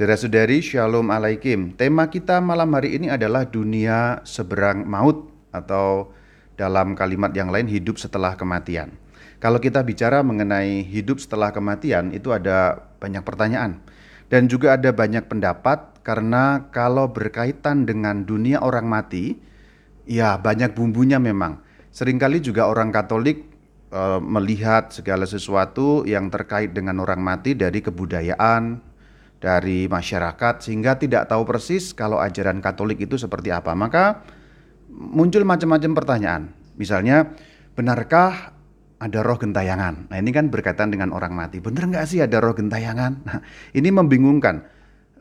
[0.00, 1.76] Saudara-saudari, Shalom Alaikum.
[1.76, 6.16] Tema kita malam hari ini adalah dunia seberang maut atau
[6.56, 8.96] dalam kalimat yang lain hidup setelah kematian.
[9.44, 13.84] Kalau kita bicara mengenai hidup setelah kematian itu ada banyak pertanyaan
[14.32, 19.36] dan juga ada banyak pendapat karena kalau berkaitan dengan dunia orang mati
[20.08, 21.60] ya banyak bumbunya memang.
[21.92, 23.52] Seringkali juga orang Katolik
[23.92, 28.88] e, melihat segala sesuatu yang terkait dengan orang mati dari kebudayaan,
[29.40, 33.72] dari masyarakat sehingga tidak tahu persis kalau ajaran Katolik itu seperti apa.
[33.72, 34.20] Maka
[34.92, 36.42] muncul macam-macam pertanyaan.
[36.76, 37.32] Misalnya,
[37.72, 38.52] benarkah
[39.00, 40.12] ada roh gentayangan?
[40.12, 41.56] Nah ini kan berkaitan dengan orang mati.
[41.58, 43.12] Benar nggak sih ada roh gentayangan?
[43.24, 43.40] Nah,
[43.72, 44.60] ini membingungkan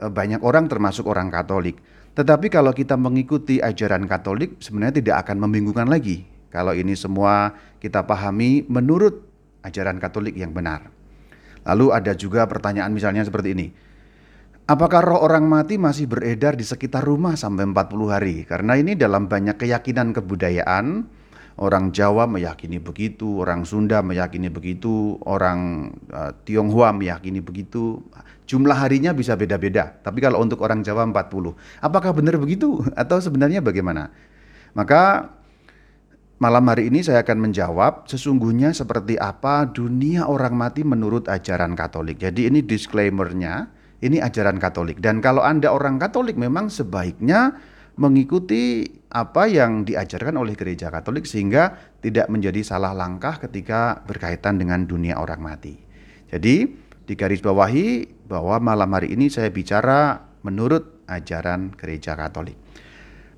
[0.04, 1.80] eh, banyak orang termasuk orang Katolik.
[2.12, 6.28] Tetapi kalau kita mengikuti ajaran Katolik sebenarnya tidak akan membingungkan lagi.
[6.52, 9.24] Kalau ini semua kita pahami menurut
[9.64, 10.92] ajaran Katolik yang benar.
[11.64, 13.68] Lalu ada juga pertanyaan misalnya seperti ini
[14.70, 18.46] Apakah roh orang mati masih beredar di sekitar rumah sampai 40 hari?
[18.46, 21.10] Karena ini dalam banyak keyakinan kebudayaan,
[21.58, 27.98] orang Jawa meyakini begitu, orang Sunda meyakini begitu, orang uh, Tionghoa meyakini begitu.
[28.46, 31.58] Jumlah harinya bisa beda-beda, tapi kalau untuk orang Jawa 40.
[31.82, 34.14] Apakah benar begitu atau sebenarnya bagaimana?
[34.78, 35.34] Maka
[36.38, 42.22] malam hari ini saya akan menjawab sesungguhnya seperti apa dunia orang mati menurut ajaran Katolik.
[42.22, 45.04] Jadi ini disclaimernya ini ajaran Katolik.
[45.04, 47.60] Dan kalau Anda orang Katolik memang sebaiknya
[48.00, 54.88] mengikuti apa yang diajarkan oleh gereja Katolik sehingga tidak menjadi salah langkah ketika berkaitan dengan
[54.88, 55.76] dunia orang mati.
[56.32, 56.70] Jadi,
[57.12, 62.56] digarisbawahi bahwa malam hari ini saya bicara menurut ajaran gereja Katolik.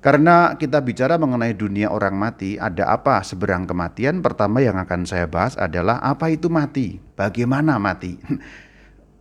[0.02, 4.18] Karena kita bicara mengenai dunia orang mati, ada apa seberang kematian?
[4.18, 6.98] Pertama yang akan saya bahas adalah apa itu mati?
[7.14, 8.18] Bagaimana mati?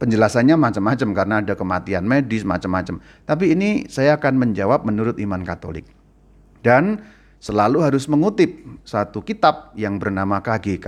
[0.01, 2.97] penjelasannya macam-macam karena ada kematian medis macam-macam.
[3.29, 5.85] Tapi ini saya akan menjawab menurut iman Katolik.
[6.65, 7.05] Dan
[7.37, 10.87] selalu harus mengutip satu kitab yang bernama KGK,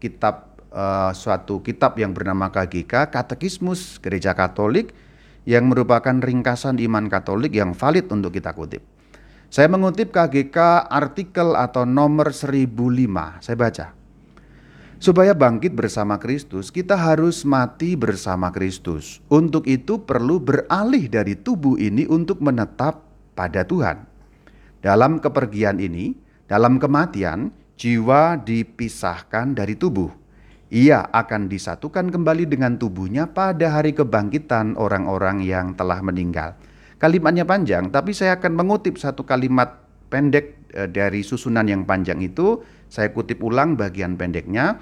[0.00, 4.96] kitab uh, suatu kitab yang bernama KGK, Katekismus Gereja Katolik
[5.44, 8.80] yang merupakan ringkasan iman Katolik yang valid untuk kita kutip.
[9.52, 12.72] Saya mengutip KGK artikel atau nomor 1005.
[13.44, 14.05] Saya baca.
[14.96, 19.20] Supaya bangkit bersama Kristus, kita harus mati bersama Kristus.
[19.28, 23.04] Untuk itu, perlu beralih dari tubuh ini untuk menetap
[23.36, 24.08] pada Tuhan.
[24.80, 26.16] Dalam kepergian ini,
[26.48, 30.08] dalam kematian, jiwa dipisahkan dari tubuh.
[30.72, 36.56] Ia akan disatukan kembali dengan tubuhnya pada hari kebangkitan orang-orang yang telah meninggal.
[36.96, 39.76] Kalimatnya panjang, tapi saya akan mengutip satu kalimat
[40.08, 42.64] pendek eh, dari susunan yang panjang itu
[42.96, 44.80] saya kutip ulang bagian pendeknya.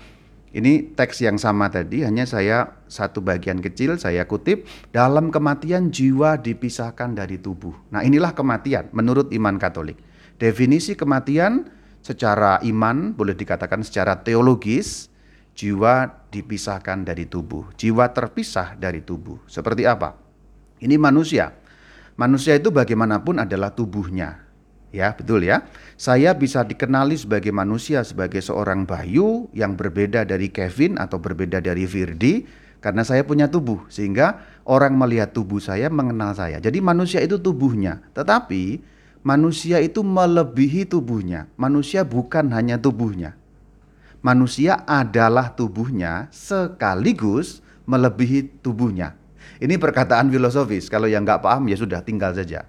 [0.54, 6.38] Ini teks yang sama tadi, hanya saya satu bagian kecil saya kutip, dalam kematian jiwa
[6.38, 7.75] dipisahkan dari tubuh.
[7.91, 9.98] Nah inilah kematian menurut iman katolik.
[10.38, 11.66] Definisi kematian
[12.06, 15.10] secara iman, boleh dikatakan secara teologis,
[15.58, 17.75] jiwa dipisahkan dari tubuh.
[17.75, 19.42] Jiwa terpisah dari tubuh.
[19.50, 20.14] Seperti apa?
[20.78, 21.50] Ini manusia.
[22.14, 24.38] Manusia itu bagaimanapun adalah tubuhnya.
[24.94, 25.66] Ya, betul ya.
[25.99, 31.82] Saya bisa dikenali sebagai manusia sebagai seorang Bayu yang berbeda dari Kevin atau berbeda dari
[31.82, 32.47] Virdi
[32.78, 36.62] karena saya punya tubuh sehingga orang melihat tubuh saya mengenal saya.
[36.62, 38.78] Jadi manusia itu tubuhnya, tetapi
[39.27, 41.50] manusia itu melebihi tubuhnya.
[41.59, 43.34] Manusia bukan hanya tubuhnya.
[44.22, 49.19] Manusia adalah tubuhnya sekaligus melebihi tubuhnya.
[49.59, 50.87] Ini perkataan filosofis.
[50.87, 52.62] Kalau yang nggak paham ya sudah tinggal saja.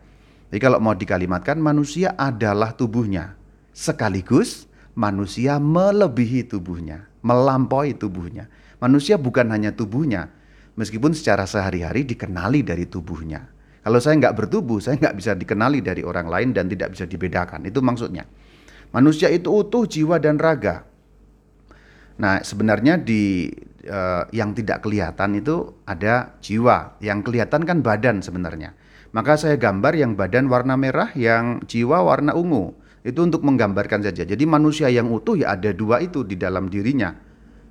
[0.55, 3.35] Jadi kalau mau dikalimatkan manusia adalah tubuhnya.
[3.75, 8.47] Sekaligus manusia melebihi tubuhnya, melampaui tubuhnya.
[8.79, 10.31] Manusia bukan hanya tubuhnya,
[10.79, 13.51] meskipun secara sehari-hari dikenali dari tubuhnya.
[13.83, 17.67] Kalau saya nggak bertubuh, saya nggak bisa dikenali dari orang lain dan tidak bisa dibedakan.
[17.67, 18.23] Itu maksudnya.
[18.95, 20.87] Manusia itu utuh jiwa dan raga.
[22.15, 23.51] Nah, sebenarnya di
[23.91, 28.84] uh, yang tidak kelihatan itu ada jiwa, yang kelihatan kan badan sebenarnya.
[29.15, 32.75] Maka saya gambar yang badan warna merah, yang jiwa warna ungu.
[32.99, 34.27] Itu untuk menggambarkan saja.
[34.27, 37.15] Jadi manusia yang utuh ya ada dua itu di dalam dirinya.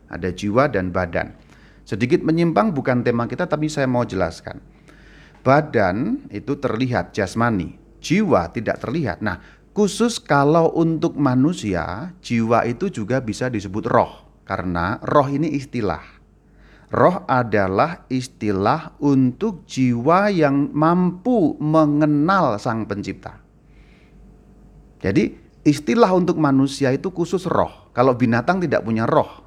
[0.09, 1.37] Ada jiwa dan badan.
[1.85, 4.57] Sedikit menyimpang bukan tema kita tapi saya mau jelaskan.
[5.45, 9.21] Badan itu terlihat jasmani, jiwa tidak terlihat.
[9.21, 9.37] Nah,
[9.77, 16.14] khusus kalau untuk manusia, jiwa itu juga bisa disebut roh karena roh ini istilah.
[16.95, 23.43] Roh adalah istilah untuk jiwa yang mampu mengenal Sang Pencipta.
[25.03, 25.35] Jadi,
[25.67, 27.91] istilah untuk manusia itu khusus roh.
[27.91, 29.43] Kalau binatang tidak punya roh,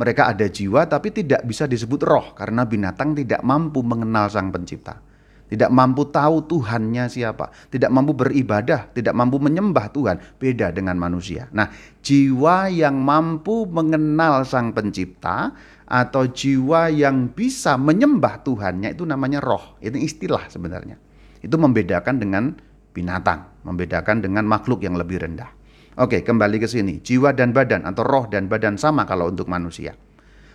[0.00, 5.12] mereka ada jiwa tapi tidak bisa disebut roh karena binatang tidak mampu mengenal Sang Pencipta.
[5.52, 11.52] tidak mampu tahu Tuhannya siapa, tidak mampu beribadah, tidak mampu menyembah Tuhan, beda dengan manusia.
[11.52, 11.68] Nah,
[12.00, 15.52] jiwa yang mampu mengenal Sang Pencipta
[15.92, 19.76] atau jiwa yang bisa menyembah Tuhannya itu namanya roh.
[19.84, 20.96] Itu istilah sebenarnya.
[21.44, 22.56] Itu membedakan dengan
[22.96, 25.52] binatang, membedakan dengan makhluk yang lebih rendah.
[26.00, 27.04] Oke, kembali ke sini.
[27.04, 29.92] Jiwa dan badan atau roh dan badan sama kalau untuk manusia.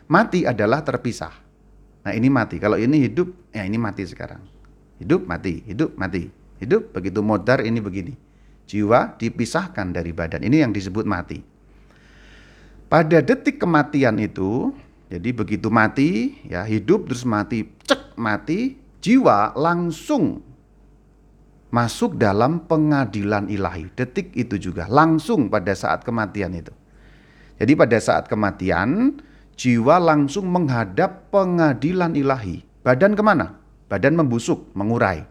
[0.09, 1.29] Mati adalah terpisah.
[2.01, 2.57] Nah, ini mati.
[2.57, 4.41] Kalau ini hidup, ya ini mati sekarang.
[4.97, 6.25] Hidup mati, hidup mati.
[6.57, 8.17] Hidup begitu modar ini begini.
[8.65, 10.41] Jiwa dipisahkan dari badan.
[10.41, 11.37] Ini yang disebut mati.
[12.89, 14.73] Pada detik kematian itu,
[15.07, 20.43] jadi begitu mati, ya hidup terus mati, cek mati, jiwa langsung
[21.71, 23.87] masuk dalam pengadilan ilahi.
[23.95, 26.75] Detik itu juga langsung pada saat kematian itu.
[27.55, 29.15] Jadi pada saat kematian,
[29.55, 32.67] jiwa langsung menghadap pengadilan ilahi.
[32.83, 33.55] Badan ke mana?
[33.87, 35.23] Badan membusuk, mengurai.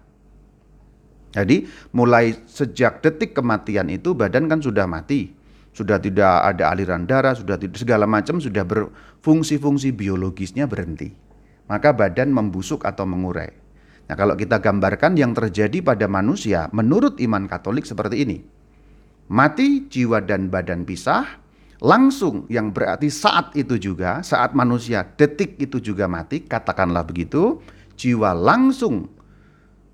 [1.37, 5.36] Jadi mulai sejak detik kematian itu badan kan sudah mati.
[5.77, 11.13] Sudah tidak ada aliran darah, sudah tidak segala macam sudah berfungsi-fungsi biologisnya berhenti.
[11.69, 13.53] Maka badan membusuk atau mengurai.
[14.09, 18.39] Nah, kalau kita gambarkan yang terjadi pada manusia menurut iman Katolik seperti ini.
[19.29, 21.45] Mati jiwa dan badan pisah,
[21.85, 27.61] langsung yang berarti saat itu juga, saat manusia detik itu juga mati, katakanlah begitu,
[27.99, 29.11] jiwa langsung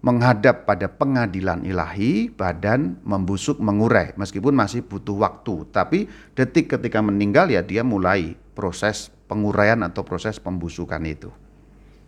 [0.03, 5.63] menghadap pada pengadilan ilahi, badan membusuk mengurai meskipun masih butuh waktu.
[5.71, 11.31] Tapi detik ketika meninggal ya dia mulai proses penguraian atau proses pembusukan itu.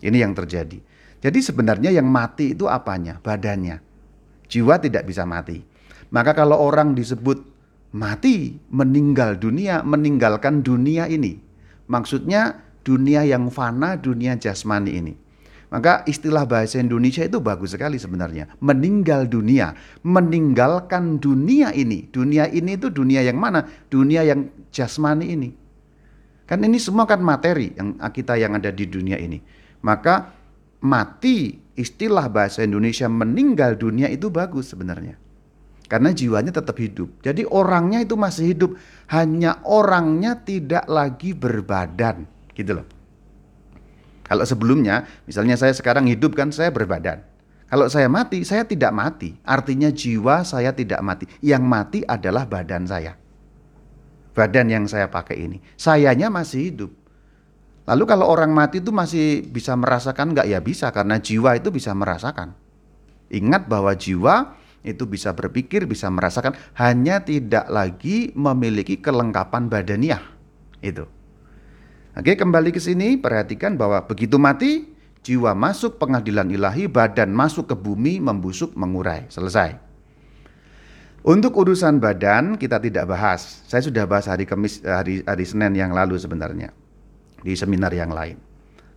[0.02, 0.82] Ini yang terjadi.
[1.24, 3.16] Jadi sebenarnya yang mati itu apanya?
[3.22, 3.80] Badannya.
[4.50, 5.64] Jiwa tidak bisa mati.
[6.12, 7.40] Maka kalau orang disebut
[7.96, 11.40] mati, meninggal dunia, meninggalkan dunia ini.
[11.88, 15.14] Maksudnya dunia yang fana, dunia jasmani ini.
[15.74, 18.46] Maka istilah bahasa Indonesia itu bagus sekali sebenarnya.
[18.62, 19.74] Meninggal dunia,
[20.06, 22.06] meninggalkan dunia ini.
[22.14, 23.66] Dunia ini itu dunia yang mana?
[23.90, 25.50] Dunia yang jasmani ini.
[26.46, 29.42] Kan ini semua kan materi yang kita yang ada di dunia ini.
[29.82, 30.30] Maka
[30.86, 35.18] mati istilah bahasa Indonesia meninggal dunia itu bagus sebenarnya.
[35.90, 37.18] Karena jiwanya tetap hidup.
[37.18, 38.78] Jadi orangnya itu masih hidup,
[39.10, 42.86] hanya orangnya tidak lagi berbadan, gitu loh.
[44.24, 47.20] Kalau sebelumnya, misalnya saya sekarang hidup kan saya berbadan.
[47.68, 49.36] Kalau saya mati, saya tidak mati.
[49.44, 51.24] Artinya jiwa saya tidak mati.
[51.44, 53.16] Yang mati adalah badan saya.
[54.32, 55.58] Badan yang saya pakai ini.
[55.76, 56.90] Sayanya masih hidup.
[57.84, 60.48] Lalu kalau orang mati itu masih bisa merasakan nggak?
[60.48, 62.56] Ya bisa, karena jiwa itu bisa merasakan.
[63.28, 70.20] Ingat bahwa jiwa itu bisa berpikir, bisa merasakan, hanya tidak lagi memiliki kelengkapan badaniah.
[70.80, 71.08] Itu.
[72.14, 74.86] Oke, kembali ke sini, perhatikan bahwa begitu mati,
[75.26, 79.26] jiwa masuk pengadilan ilahi, badan masuk ke bumi, membusuk, mengurai.
[79.26, 79.74] Selesai.
[81.26, 83.66] Untuk urusan badan kita tidak bahas.
[83.66, 86.70] Saya sudah bahas hari Kamis, hari, hari Senin yang lalu sebenarnya
[87.42, 88.38] di seminar yang lain.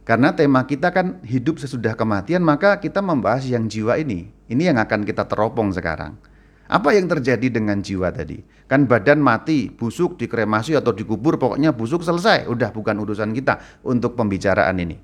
[0.06, 4.30] Karena tema kita kan hidup sesudah kematian, maka kita membahas yang jiwa ini.
[4.46, 6.22] Ini yang akan kita teropong sekarang.
[6.68, 8.44] Apa yang terjadi dengan jiwa tadi?
[8.68, 12.52] Kan badan mati, busuk, dikremasi atau dikubur, pokoknya busuk selesai.
[12.52, 15.00] Udah bukan urusan kita untuk pembicaraan ini.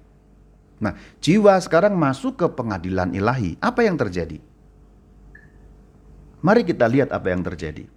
[0.83, 0.92] Nah,
[1.24, 3.56] jiwa sekarang masuk ke pengadilan ilahi.
[3.63, 4.44] Apa yang terjadi?
[6.44, 7.88] Mari kita lihat apa yang terjadi.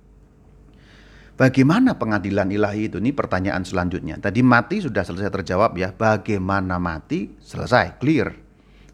[1.37, 2.97] Bagaimana pengadilan ilahi itu?
[3.03, 4.23] Ini pertanyaan selanjutnya.
[4.23, 5.91] Tadi mati sudah selesai terjawab ya.
[5.91, 7.35] Bagaimana mati?
[7.43, 8.33] Selesai, clear.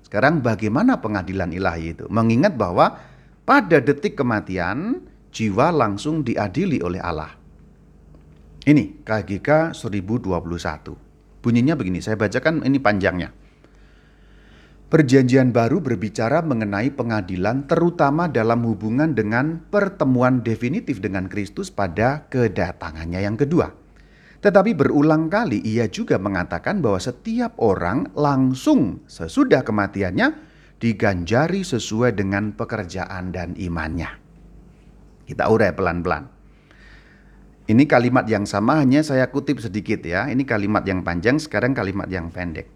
[0.03, 2.09] Sekarang bagaimana pengadilan ilahi itu?
[2.09, 3.12] Mengingat bahwa
[3.43, 5.03] pada detik kematian,
[5.35, 7.35] jiwa langsung diadili oleh Allah.
[8.63, 11.43] Ini KGK 1021.
[11.43, 13.35] Bunyinya begini, saya bacakan ini panjangnya.
[14.93, 23.25] Perjanjian baru berbicara mengenai pengadilan terutama dalam hubungan dengan pertemuan definitif dengan Kristus pada kedatangannya
[23.25, 23.73] yang kedua.
[24.45, 30.52] Tetapi berulang kali ia juga mengatakan bahwa setiap orang langsung sesudah kematiannya
[30.83, 34.11] diganjari sesuai dengan pekerjaan dan imannya.
[35.23, 36.27] Kita urai pelan-pelan.
[37.71, 40.27] Ini kalimat yang sama hanya saya kutip sedikit ya.
[40.27, 42.67] Ini kalimat yang panjang, sekarang kalimat yang pendek.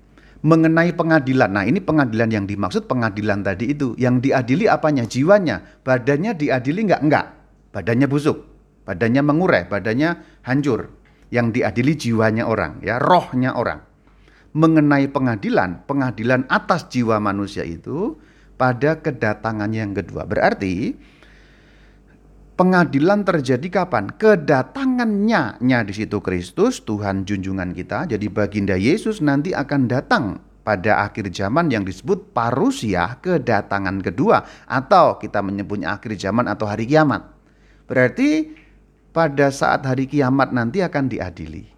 [0.47, 1.51] Mengenai pengadilan.
[1.51, 3.99] Nah, ini pengadilan yang dimaksud pengadilan tadi itu.
[3.99, 5.03] Yang diadili apanya?
[5.03, 5.83] Jiwanya.
[5.83, 7.03] Badannya diadili enggak?
[7.03, 7.27] Enggak.
[7.75, 8.47] Badannya busuk.
[8.87, 10.95] Badannya mengurai, badannya hancur.
[11.35, 13.86] Yang diadili jiwanya orang, ya, rohnya orang
[14.57, 18.17] mengenai pengadilan, pengadilan atas jiwa manusia itu
[18.57, 20.25] pada kedatangannya yang kedua.
[20.25, 20.97] Berarti
[22.57, 24.09] pengadilan terjadi kapan?
[24.17, 28.09] Kedatangannya nya di situ Kristus, Tuhan junjungan kita.
[28.09, 35.21] Jadi baginda Yesus nanti akan datang pada akhir zaman yang disebut parusia kedatangan kedua atau
[35.21, 37.29] kita menyebutnya akhir zaman atau hari kiamat.
[37.87, 38.57] Berarti
[39.13, 41.69] pada saat hari kiamat nanti akan diadili.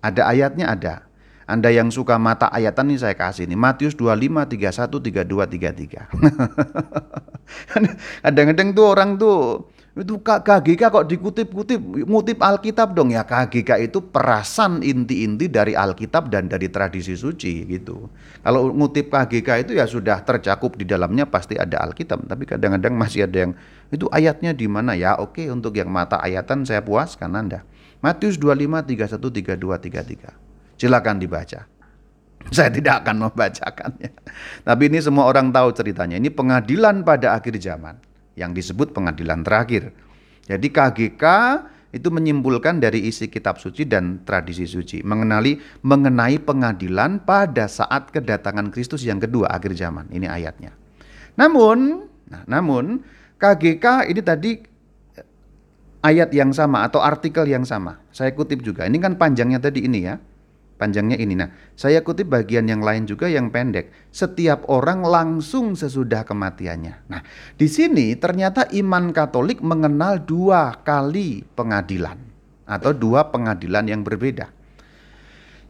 [0.00, 1.11] Ada ayatnya ada.
[1.46, 3.58] Anda yang suka mata ayatan ini saya kasih nih.
[3.58, 6.08] Matius 25, 31, 32, 33.
[8.24, 11.76] Kadang-kadang tuh orang tuh itu KGK kok dikutip-kutip
[12.08, 13.12] ngutip Alkitab dong.
[13.12, 18.08] Ya KGK itu perasan inti-inti dari Alkitab dan dari tradisi suci gitu.
[18.40, 22.24] Kalau ngutip KGK itu ya sudah tercakup di dalamnya pasti ada Alkitab.
[22.24, 23.52] Tapi kadang-kadang masih ada yang
[23.92, 24.96] itu ayatnya di mana?
[24.96, 27.60] Ya oke untuk yang mata ayatan saya puaskan Anda.
[28.00, 30.51] Matius 25 31 32 33
[30.82, 31.70] silakan dibaca
[32.50, 34.10] saya tidak akan membacakannya
[34.66, 37.94] tapi ini semua orang tahu ceritanya ini pengadilan pada akhir zaman
[38.34, 39.92] yang disebut pengadilan terakhir.
[40.48, 41.24] Jadi KGK
[41.92, 48.72] itu menyimpulkan dari isi kitab suci dan tradisi suci mengenali mengenai pengadilan pada saat kedatangan
[48.72, 50.08] Kristus yang kedua akhir zaman.
[50.08, 50.72] Ini ayatnya.
[51.36, 53.04] Namun, nah, namun
[53.36, 54.50] KGK ini tadi
[55.20, 55.26] eh,
[56.00, 58.00] ayat yang sama atau artikel yang sama.
[58.10, 58.88] Saya kutip juga.
[58.88, 60.16] Ini kan panjangnya tadi ini ya
[60.82, 61.38] panjangnya ini.
[61.38, 61.46] Nah,
[61.78, 63.94] saya kutip bagian yang lain juga yang pendek.
[64.10, 67.06] Setiap orang langsung sesudah kematiannya.
[67.06, 67.22] Nah,
[67.54, 72.18] di sini ternyata iman Katolik mengenal dua kali pengadilan
[72.66, 74.50] atau dua pengadilan yang berbeda.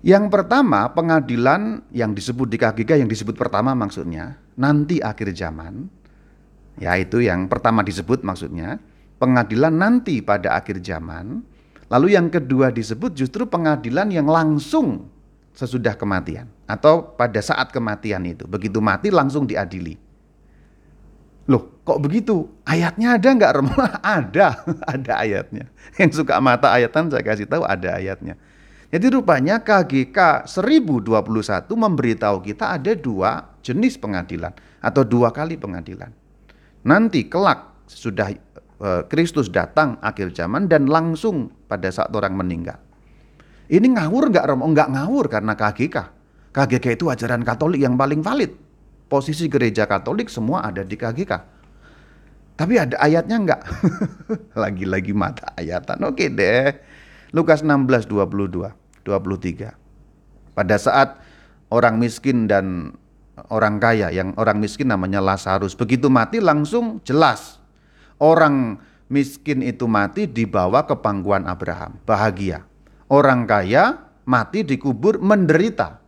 [0.02, 5.86] Yang pertama, pengadilan yang disebut di KGK yang disebut pertama maksudnya nanti akhir zaman.
[6.80, 8.80] Yaitu yang pertama disebut maksudnya
[9.20, 11.44] pengadilan nanti pada akhir zaman
[11.92, 15.12] Lalu yang kedua disebut justru pengadilan yang langsung
[15.52, 18.48] sesudah kematian atau pada saat kematian itu.
[18.48, 20.00] Begitu mati langsung diadili.
[21.52, 22.48] Loh, kok begitu?
[22.64, 23.52] Ayatnya ada nggak,
[24.00, 24.46] ada,
[24.96, 25.68] ada ayatnya.
[26.00, 28.40] Yang suka mata ayatan saya kasih tahu ada ayatnya.
[28.92, 31.12] Jadi rupanya KGK 1021
[31.68, 36.12] memberitahu kita ada dua jenis pengadilan atau dua kali pengadilan.
[36.84, 38.32] Nanti kelak sudah
[39.06, 42.82] Kristus datang akhir zaman dan langsung pada saat orang meninggal.
[43.70, 44.66] Ini ngawur nggak Romo?
[44.74, 45.96] Nggak ngawur karena KGK.
[46.50, 48.50] KGK itu ajaran Katolik yang paling valid.
[49.06, 51.32] Posisi gereja Katolik semua ada di KGK.
[52.58, 53.62] Tapi ada ayatnya nggak?
[54.66, 56.02] Lagi-lagi mata ayatan.
[56.02, 56.74] Oke deh.
[57.32, 60.58] Lukas 16, 22, 23.
[60.58, 61.22] Pada saat
[61.72, 62.92] orang miskin dan
[63.48, 67.61] orang kaya, yang orang miskin namanya Lazarus, begitu mati langsung jelas
[68.22, 68.78] Orang
[69.10, 72.62] miskin itu mati dibawa ke pangkuan Abraham, bahagia.
[73.10, 75.98] Orang kaya mati dikubur menderita.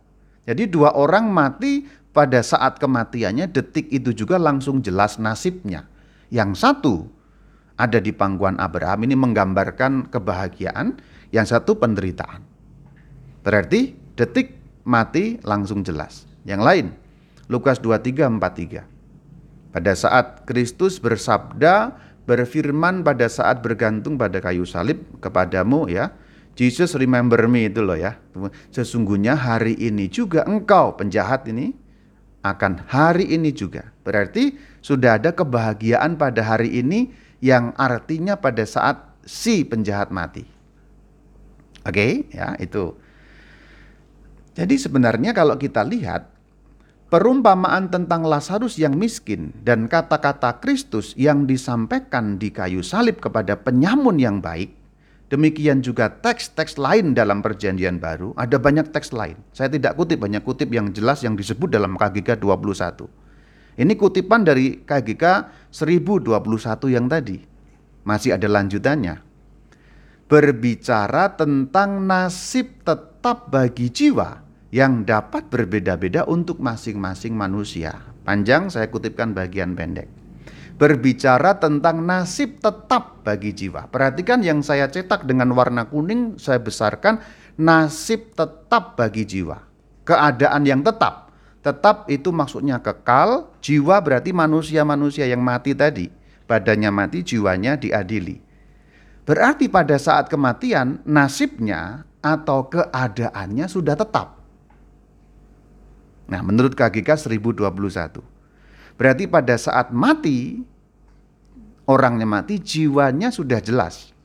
[0.47, 1.83] Jadi dua orang mati
[2.15, 5.91] pada saat kematiannya detik itu juga langsung jelas nasibnya.
[6.31, 6.95] Yang satu
[7.75, 10.95] ada di pangkuan Abraham ini menggambarkan kebahagiaan,
[11.35, 12.39] yang satu penderitaan.
[13.43, 14.55] Berarti detik
[14.87, 16.23] mati langsung jelas.
[16.47, 16.85] Yang lain
[17.51, 18.94] Lukas 23 43.
[19.75, 26.15] Pada saat Kristus bersabda berfirman pada saat bergantung pada kayu salib kepadamu ya.
[26.55, 28.15] Jesus remember me itu loh ya.
[28.71, 31.75] Sesungguhnya hari ini juga engkau penjahat ini
[32.39, 33.91] akan hari ini juga.
[34.07, 37.11] Berarti sudah ada kebahagiaan pada hari ini
[37.43, 40.47] yang artinya pada saat si penjahat mati.
[41.83, 42.11] Oke, okay?
[42.31, 42.95] ya itu.
[44.55, 46.31] Jadi sebenarnya kalau kita lihat
[47.15, 54.19] Perumpamaan tentang Lazarus yang miskin dan kata-kata Kristus yang disampaikan di kayu salib kepada penyamun
[54.19, 54.75] yang baik,
[55.31, 59.39] demikian juga teks-teks lain dalam perjanjian baru, ada banyak teks lain.
[59.55, 63.07] Saya tidak kutip banyak kutip yang jelas yang disebut dalam KGK 21.
[63.79, 65.23] Ini kutipan dari KGK
[65.71, 66.35] 1021
[66.99, 67.39] yang tadi.
[68.03, 69.23] Masih ada lanjutannya.
[70.27, 74.44] Berbicara tentang nasib tetap bagi jiwa
[74.75, 77.95] yang dapat berbeda-beda untuk masing-masing manusia.
[78.27, 80.11] Panjang saya kutipkan bagian pendek.
[80.75, 83.87] Berbicara tentang nasib tetap bagi jiwa.
[83.87, 87.23] Perhatikan yang saya cetak dengan warna kuning saya besarkan
[87.55, 89.63] nasib tetap bagi jiwa.
[90.03, 91.31] Keadaan yang tetap.
[91.63, 96.11] Tetap itu maksudnya kekal, jiwa berarti manusia-manusia yang mati tadi.
[96.51, 98.43] Badannya mati, jiwanya diadili.
[99.23, 104.34] Berarti pada saat kematian nasibnya atau keadaannya sudah tetap.
[106.25, 108.21] Nah, menurut KGK 1021.
[108.95, 110.63] Berarti pada saat mati,
[111.85, 114.15] orangnya mati, jiwanya sudah jelas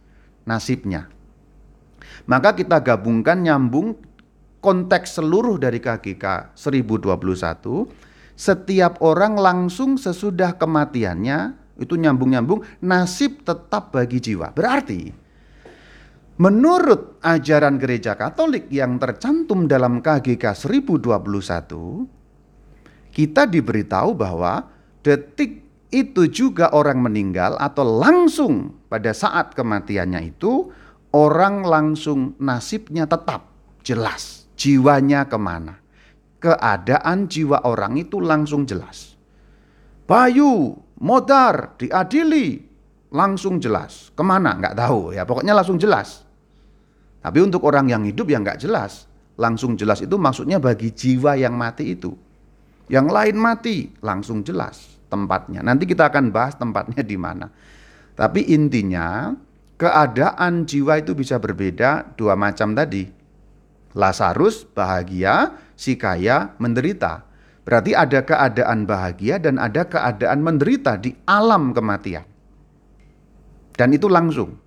[0.49, 1.11] nasibnya.
[2.25, 3.99] Maka kita gabungkan nyambung
[4.61, 7.88] konteks seluruh dari KGK 1021,
[8.37, 14.52] setiap orang langsung sesudah kematiannya itu nyambung-nyambung nasib tetap bagi jiwa.
[14.52, 15.12] Berarti
[16.40, 24.64] Menurut ajaran gereja Katolik yang tercantum dalam KGK 1021, kita diberitahu bahwa
[25.04, 25.61] detik
[25.92, 30.73] itu juga orang meninggal atau langsung pada saat kematiannya itu
[31.12, 33.44] orang langsung nasibnya tetap
[33.85, 34.49] jelas.
[34.56, 35.76] Jiwanya ke mana?
[36.40, 39.12] Keadaan jiwa orang itu langsung jelas.
[40.09, 40.73] Bayu
[41.04, 42.64] modar diadili
[43.12, 44.09] langsung jelas.
[44.16, 44.56] Ke mana?
[44.56, 45.12] Nggak tahu.
[45.12, 46.29] Ya pokoknya langsung jelas
[47.21, 51.57] tapi untuk orang yang hidup yang nggak jelas langsung jelas itu maksudnya bagi jiwa yang
[51.57, 52.12] mati itu
[52.91, 55.62] yang lain mati langsung jelas tempatnya.
[55.67, 57.50] Nanti kita akan bahas tempatnya di mana.
[58.15, 59.35] Tapi intinya
[59.75, 63.11] keadaan jiwa itu bisa berbeda dua macam tadi.
[63.91, 67.27] Lazarus bahagia, si kaya menderita.
[67.67, 72.27] Berarti ada keadaan bahagia dan ada keadaan menderita di alam kematian.
[73.75, 74.60] Dan itu langsung.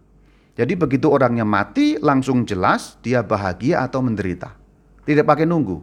[0.54, 4.54] Jadi begitu orangnya mati langsung jelas dia bahagia atau menderita.
[5.02, 5.82] Tidak pakai nunggu.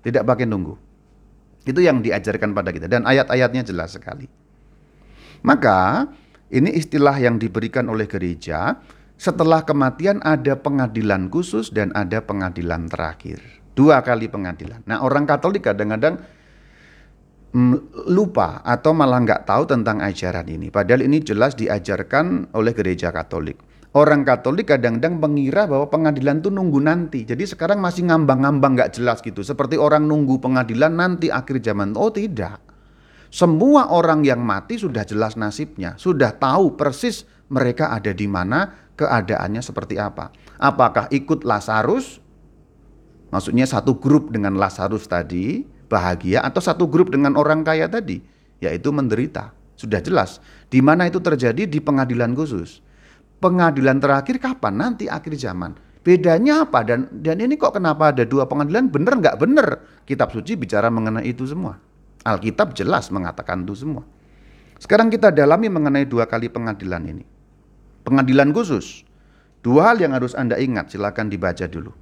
[0.00, 0.74] Tidak pakai nunggu.
[1.62, 4.26] Itu yang diajarkan pada kita dan ayat-ayatnya jelas sekali.
[5.44, 6.08] Maka
[6.50, 8.80] ini istilah yang diberikan oleh gereja
[9.20, 13.38] setelah kematian ada pengadilan khusus dan ada pengadilan terakhir.
[13.76, 14.82] Dua kali pengadilan.
[14.88, 16.18] Nah orang Katolik kadang-kadang
[17.54, 20.72] mm, lupa atau malah nggak tahu tentang ajaran ini.
[20.74, 23.71] Padahal ini jelas diajarkan oleh gereja Katolik.
[23.92, 27.28] Orang Katolik kadang-kadang mengira bahwa pengadilan itu nunggu nanti.
[27.28, 29.44] Jadi sekarang masih ngambang-ngambang nggak jelas gitu.
[29.44, 31.92] Seperti orang nunggu pengadilan nanti akhir zaman.
[31.92, 32.56] Oh tidak.
[33.28, 35.92] Semua orang yang mati sudah jelas nasibnya.
[36.00, 40.32] Sudah tahu persis mereka ada di mana, keadaannya seperti apa.
[40.56, 42.16] Apakah ikut Lazarus?
[43.28, 46.40] Maksudnya satu grup dengan Lazarus tadi, bahagia.
[46.40, 48.24] Atau satu grup dengan orang kaya tadi,
[48.64, 49.52] yaitu menderita.
[49.76, 50.40] Sudah jelas.
[50.72, 51.68] Di mana itu terjadi?
[51.68, 52.80] Di pengadilan khusus
[53.42, 54.78] pengadilan terakhir kapan?
[54.78, 55.74] Nanti akhir zaman.
[56.06, 56.86] Bedanya apa?
[56.86, 58.86] Dan dan ini kok kenapa ada dua pengadilan?
[58.86, 59.66] Bener nggak bener?
[60.06, 61.82] Kitab suci bicara mengenai itu semua.
[62.22, 64.06] Alkitab jelas mengatakan itu semua.
[64.78, 67.24] Sekarang kita dalami mengenai dua kali pengadilan ini.
[68.02, 69.06] Pengadilan khusus.
[69.62, 71.94] Dua hal yang harus Anda ingat, silakan dibaca dulu.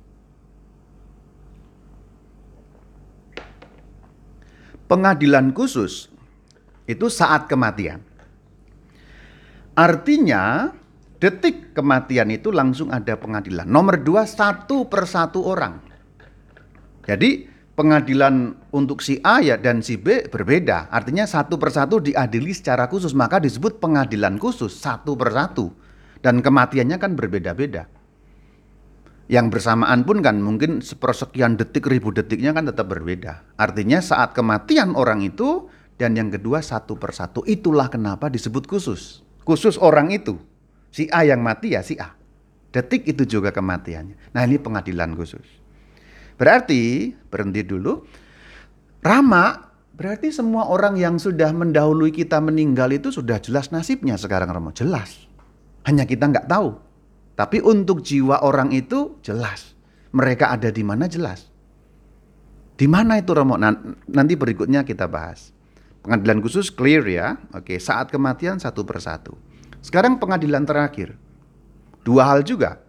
[4.89, 6.09] Pengadilan khusus
[6.89, 8.01] itu saat kematian.
[9.77, 10.73] Artinya
[11.21, 13.69] detik kematian itu langsung ada pengadilan.
[13.69, 15.79] Nomor dua, satu persatu orang.
[17.05, 20.89] Jadi pengadilan untuk si A ya dan si B berbeda.
[20.89, 23.13] Artinya satu persatu diadili secara khusus.
[23.13, 25.71] Maka disebut pengadilan khusus satu persatu.
[26.21, 27.89] Dan kematiannya kan berbeda-beda.
[29.31, 33.47] Yang bersamaan pun kan mungkin sepersekian detik ribu detiknya kan tetap berbeda.
[33.55, 37.47] Artinya saat kematian orang itu dan yang kedua satu persatu.
[37.47, 39.23] Itulah kenapa disebut khusus.
[39.47, 40.50] Khusus orang itu.
[40.91, 42.19] Si A yang mati ya si A.
[42.71, 44.35] Detik itu juga kematiannya.
[44.35, 45.43] Nah ini pengadilan khusus.
[46.39, 48.07] Berarti, berhenti dulu.
[49.03, 54.71] Rama, berarti semua orang yang sudah mendahului kita meninggal itu sudah jelas nasibnya sekarang Romo.
[54.71, 55.27] Jelas.
[55.85, 56.79] Hanya kita nggak tahu.
[57.35, 59.75] Tapi untuk jiwa orang itu jelas.
[60.15, 61.51] Mereka ada di mana jelas.
[62.79, 63.59] Di mana itu Romo?
[63.59, 65.53] Nanti berikutnya kita bahas.
[66.01, 67.37] Pengadilan khusus clear ya.
[67.53, 69.37] Oke, saat kematian satu persatu.
[69.81, 71.17] Sekarang pengadilan terakhir.
[72.05, 72.81] Dua hal juga.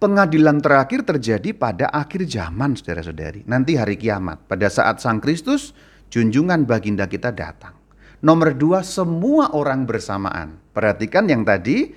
[0.00, 3.44] Pengadilan terakhir terjadi pada akhir zaman, saudara-saudari.
[3.48, 5.72] Nanti hari kiamat, pada saat Sang Kristus,
[6.12, 7.72] junjungan baginda kita datang.
[8.20, 10.60] Nomor dua, semua orang bersamaan.
[10.76, 11.92] Perhatikan yang tadi,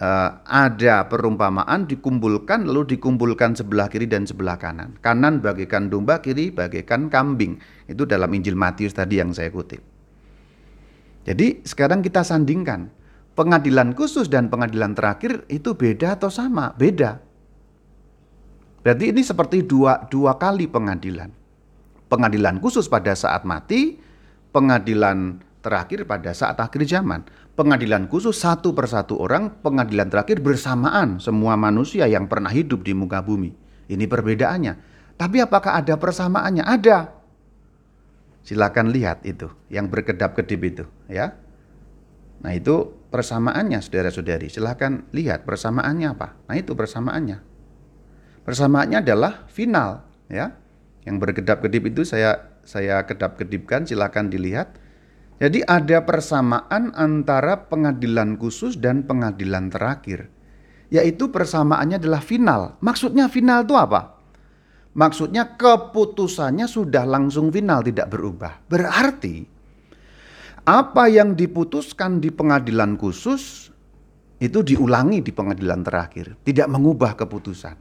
[0.00, 4.96] uh, ada perumpamaan dikumpulkan, lalu dikumpulkan sebelah kiri dan sebelah kanan.
[5.00, 7.60] Kanan bagaikan domba, kiri bagaikan kambing.
[7.88, 9.80] Itu dalam Injil Matius tadi yang saya kutip.
[11.26, 12.86] Jadi sekarang kita sandingkan
[13.36, 16.72] pengadilan khusus dan pengadilan terakhir itu beda atau sama?
[16.74, 17.20] Beda.
[18.80, 21.30] Berarti ini seperti dua, dua kali pengadilan.
[22.08, 23.98] Pengadilan khusus pada saat mati,
[24.54, 27.26] pengadilan terakhir pada saat akhir zaman.
[27.58, 33.20] Pengadilan khusus satu persatu orang, pengadilan terakhir bersamaan semua manusia yang pernah hidup di muka
[33.20, 33.52] bumi.
[33.90, 34.74] Ini perbedaannya.
[35.16, 36.62] Tapi apakah ada persamaannya?
[36.62, 37.10] Ada.
[38.46, 41.34] Silakan lihat itu, yang berkedap-kedip itu, ya.
[42.44, 44.50] Nah, itu persamaannya saudara-saudari.
[44.50, 46.36] Silahkan lihat persamaannya apa.
[46.46, 47.38] Nah itu persamaannya.
[48.46, 50.54] Persamaannya adalah final ya.
[51.06, 54.78] Yang berkedap-kedip itu saya saya kedap-kedipkan silahkan dilihat.
[55.36, 60.32] Jadi ada persamaan antara pengadilan khusus dan pengadilan terakhir.
[60.88, 62.78] Yaitu persamaannya adalah final.
[62.80, 64.16] Maksudnya final itu apa?
[64.96, 68.64] Maksudnya keputusannya sudah langsung final tidak berubah.
[68.64, 69.55] Berarti
[70.66, 73.70] apa yang diputuskan di pengadilan khusus
[74.42, 77.78] itu diulangi di pengadilan terakhir, tidak mengubah keputusan.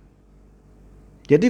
[1.26, 1.48] Jadi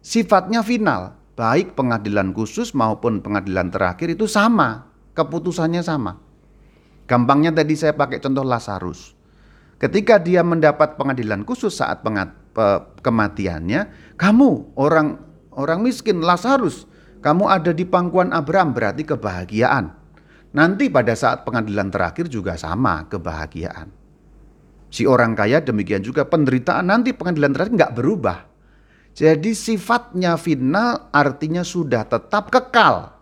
[0.00, 1.20] sifatnya final.
[1.40, 6.20] baik pengadilan khusus maupun pengadilan terakhir itu sama, keputusannya sama.
[7.08, 9.16] Gampangnya tadi saya pakai contoh Lazarus.
[9.80, 13.88] Ketika dia mendapat pengadilan khusus saat pengat, pe, kematiannya,
[14.20, 15.16] kamu orang
[15.56, 16.84] orang miskin Lazarus,
[17.24, 19.99] kamu ada di pangkuan Abraham berarti kebahagiaan.
[20.50, 23.86] Nanti pada saat pengadilan terakhir juga sama kebahagiaan.
[24.90, 28.38] Si orang kaya demikian juga penderitaan nanti pengadilan terakhir nggak berubah.
[29.14, 33.14] Jadi sifatnya final artinya sudah tetap kekal.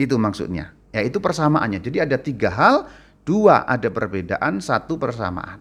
[0.00, 0.72] Itu maksudnya.
[0.96, 1.84] Ya itu persamaannya.
[1.84, 2.88] Jadi ada tiga hal,
[3.28, 5.60] dua ada perbedaan, satu persamaan.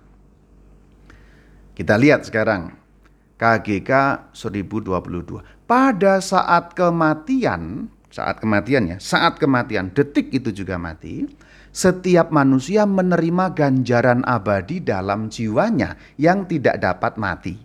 [1.75, 2.71] Kita lihat sekarang
[3.35, 3.91] KGK
[4.31, 5.43] 1022.
[5.67, 11.27] Pada saat kematian, saat kematian ya, saat kematian, detik itu juga mati,
[11.75, 17.59] setiap manusia menerima ganjaran abadi dalam jiwanya yang tidak dapat mati.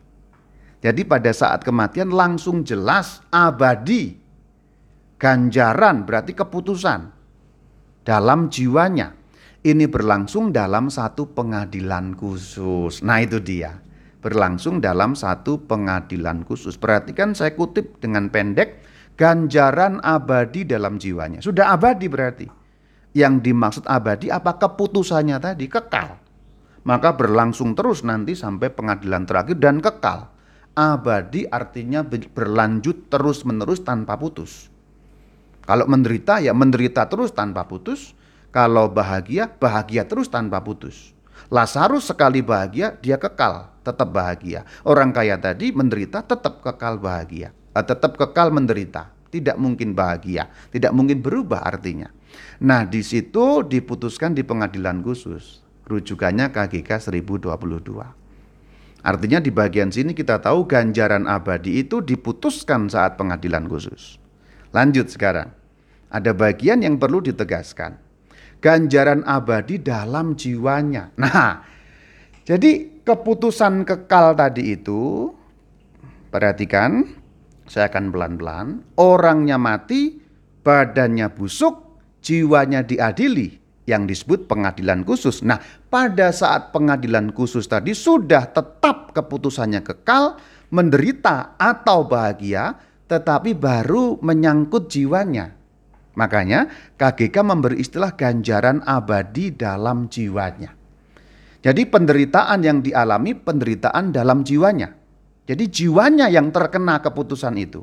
[0.82, 4.18] Jadi pada saat kematian langsung jelas abadi.
[5.20, 7.00] Ganjaran berarti keputusan
[8.02, 9.14] dalam jiwanya.
[9.60, 13.04] Ini berlangsung dalam satu pengadilan khusus.
[13.04, 13.76] Nah itu dia.
[14.24, 16.80] Berlangsung dalam satu pengadilan khusus.
[16.80, 18.89] Perhatikan saya kutip dengan pendek.
[19.20, 21.44] Ganjaran abadi dalam jiwanya.
[21.44, 22.48] Sudah abadi berarti.
[23.12, 25.68] Yang dimaksud abadi apa keputusannya tadi?
[25.68, 26.16] Kekal.
[26.88, 30.32] Maka berlangsung terus nanti sampai pengadilan terakhir dan kekal
[30.80, 34.70] abadi artinya berlanjut terus-menerus tanpa putus.
[35.66, 38.16] Kalau menderita ya menderita terus tanpa putus,
[38.50, 41.14] kalau bahagia bahagia terus tanpa putus.
[41.50, 44.66] Lazarus sekali bahagia dia kekal, tetap bahagia.
[44.86, 51.22] Orang kaya tadi menderita tetap kekal bahagia, tetap kekal menderita, tidak mungkin bahagia, tidak mungkin
[51.22, 52.10] berubah artinya.
[52.60, 55.62] Nah, di situ diputuskan di pengadilan khusus.
[55.90, 57.50] Rujukannya KGK 1022.
[59.00, 64.20] Artinya di bagian sini kita tahu ganjaran abadi itu diputuskan saat pengadilan khusus.
[64.70, 65.50] Lanjut sekarang.
[66.10, 67.96] Ada bagian yang perlu ditegaskan.
[68.60, 71.16] Ganjaran abadi dalam jiwanya.
[71.16, 71.64] Nah,
[72.44, 75.32] jadi keputusan kekal tadi itu
[76.28, 77.08] perhatikan,
[77.70, 78.82] saya akan pelan-pelan.
[78.98, 80.18] Orangnya mati,
[80.66, 83.54] badannya busuk, jiwanya diadili
[83.86, 85.46] yang disebut pengadilan khusus.
[85.46, 90.34] Nah, pada saat pengadilan khusus tadi sudah tetap keputusannya kekal,
[90.74, 92.74] menderita atau bahagia,
[93.06, 95.54] tetapi baru menyangkut jiwanya.
[96.18, 96.66] Makanya
[96.98, 100.74] KGK memberi istilah ganjaran abadi dalam jiwanya.
[101.60, 104.99] Jadi penderitaan yang dialami penderitaan dalam jiwanya.
[105.50, 107.82] Jadi jiwanya yang terkena keputusan itu.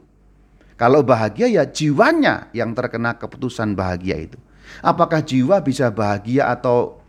[0.79, 4.39] Kalau bahagia ya jiwanya yang terkena keputusan bahagia itu.
[4.79, 7.03] Apakah jiwa bisa bahagia atau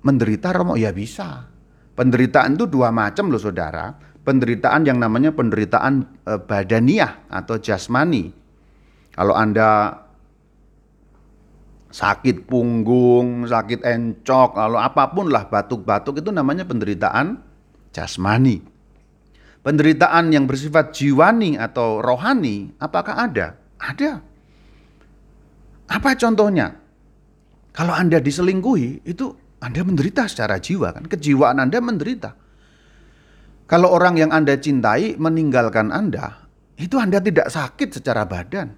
[0.00, 0.72] menderita Romo?
[0.80, 1.52] Ya bisa.
[1.92, 3.92] Penderitaan itu dua macam loh saudara.
[4.24, 8.32] Penderitaan yang namanya penderitaan e, badaniah atau jasmani.
[9.12, 10.00] Kalau Anda
[11.92, 17.40] sakit punggung, sakit encok, lalu apa pun lah batuk-batuk itu namanya penderitaan
[17.92, 18.67] jasmani.
[19.62, 23.58] Penderitaan yang bersifat jiwani atau rohani, apakah ada?
[23.78, 24.22] Ada.
[25.88, 26.78] Apa contohnya?
[27.74, 31.04] Kalau Anda diselingkuhi, itu Anda menderita secara jiwa kan?
[31.06, 32.34] Kejiwaan Anda menderita.
[33.68, 36.48] Kalau orang yang Anda cintai meninggalkan Anda,
[36.80, 38.72] itu Anda tidak sakit secara badan.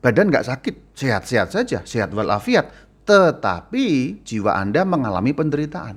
[0.00, 2.68] Badan nggak sakit, sehat-sehat saja, sehat walafiat.
[3.08, 5.96] Tetapi jiwa Anda mengalami penderitaan.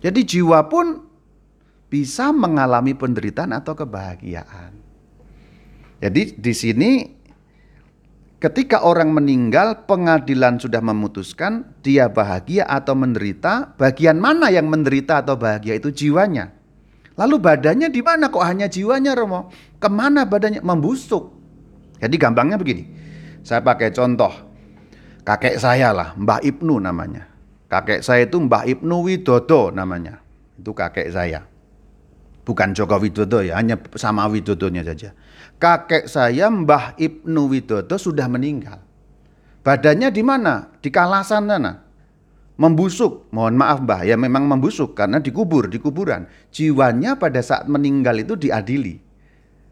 [0.00, 1.09] Jadi jiwa pun
[1.90, 4.72] bisa mengalami penderitaan atau kebahagiaan.
[6.00, 6.90] Jadi di sini
[8.40, 13.76] Ketika orang meninggal, pengadilan sudah memutuskan dia bahagia atau menderita.
[13.76, 16.48] Bagian mana yang menderita atau bahagia itu jiwanya.
[17.20, 19.52] Lalu badannya di mana kok hanya jiwanya Romo?
[19.76, 20.64] Ke mana badannya?
[20.64, 21.36] Membusuk.
[22.00, 22.88] Jadi gampangnya begini.
[23.44, 24.32] Saya pakai contoh.
[25.20, 27.28] Kakek saya lah, Mbah Ibnu namanya.
[27.68, 30.16] Kakek saya itu Mbah Ibnu Widodo namanya.
[30.56, 31.49] Itu kakek saya.
[32.44, 35.12] Bukan Joko Widodo ya, hanya sama Widodonya saja
[35.60, 38.80] kakek saya Mbah Ibnu Widodo sudah meninggal.
[39.60, 40.72] Badannya di mana?
[40.80, 41.84] Di kalasan sana.
[42.56, 43.28] Membusuk.
[43.32, 46.24] Mohon maaf Mbah, ya memang membusuk karena dikubur, di kuburan.
[46.48, 48.96] Jiwanya pada saat meninggal itu diadili.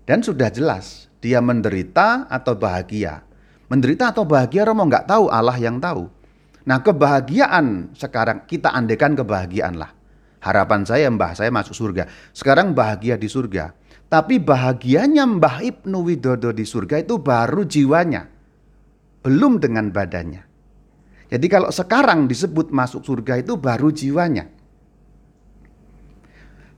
[0.05, 3.25] Dan sudah jelas dia menderita atau bahagia.
[3.69, 6.09] Menderita atau bahagia Romo nggak tahu, Allah yang tahu.
[6.69, 9.93] Nah kebahagiaan sekarang kita andekan kebahagiaan lah.
[10.39, 12.07] Harapan saya mbah saya masuk surga.
[12.31, 13.75] Sekarang bahagia di surga.
[14.09, 18.25] Tapi bahagianya Mbah Ibnu Widodo di surga itu baru jiwanya.
[19.21, 20.49] Belum dengan badannya.
[21.29, 24.49] Jadi kalau sekarang disebut masuk surga itu baru jiwanya.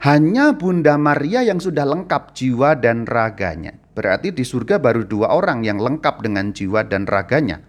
[0.03, 3.79] Hanya Bunda Maria yang sudah lengkap jiwa dan raganya.
[3.94, 7.62] Berarti di surga baru dua orang yang lengkap dengan jiwa dan raganya.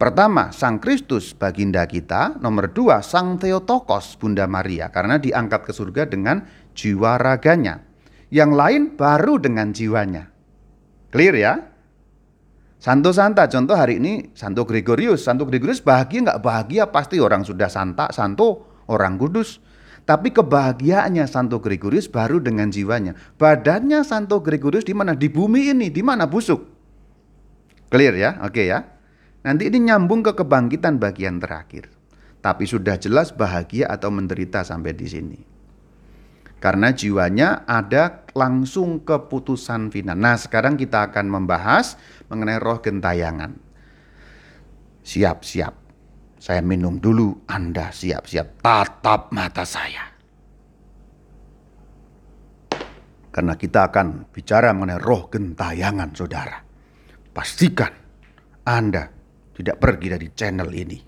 [0.00, 2.40] Pertama, Sang Kristus baginda kita.
[2.40, 4.88] Nomor dua, Sang Theotokos Bunda Maria.
[4.88, 6.40] Karena diangkat ke surga dengan
[6.72, 7.84] jiwa raganya.
[8.32, 10.32] Yang lain baru dengan jiwanya.
[11.12, 11.54] Clear ya?
[12.80, 15.20] Santo Santa, contoh hari ini Santo Gregorius.
[15.20, 16.88] Santo Gregorius bahagia nggak bahagia?
[16.88, 19.60] Pasti orang sudah santa, Santo, orang kudus.
[20.08, 23.12] Tapi kebahagiaannya Santo Gregorius baru dengan jiwanya.
[23.36, 25.12] Badannya Santo Gregorius di mana?
[25.12, 26.64] Di bumi ini, di mana busuk.
[27.92, 28.40] Clear ya?
[28.48, 28.99] Oke ya.
[29.40, 31.88] Nanti ini nyambung ke kebangkitan bagian terakhir.
[32.40, 35.40] Tapi sudah jelas bahagia atau menderita sampai di sini.
[36.60, 40.16] Karena jiwanya ada langsung keputusan final.
[40.16, 41.96] Nah, sekarang kita akan membahas
[42.28, 43.56] mengenai roh gentayangan.
[45.00, 45.74] Siap, siap.
[46.36, 48.60] Saya minum dulu, Anda siap-siap.
[48.60, 50.04] Tatap mata saya.
[53.32, 56.60] Karena kita akan bicara mengenai roh gentayangan, saudara.
[57.32, 57.92] Pastikan
[58.68, 59.19] Anda
[59.60, 60.98] tidak pergi dari channel ini.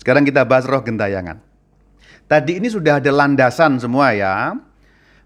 [0.00, 1.40] Sekarang kita bahas roh gentayangan.
[2.30, 4.54] Tadi ini sudah ada landasan semua ya.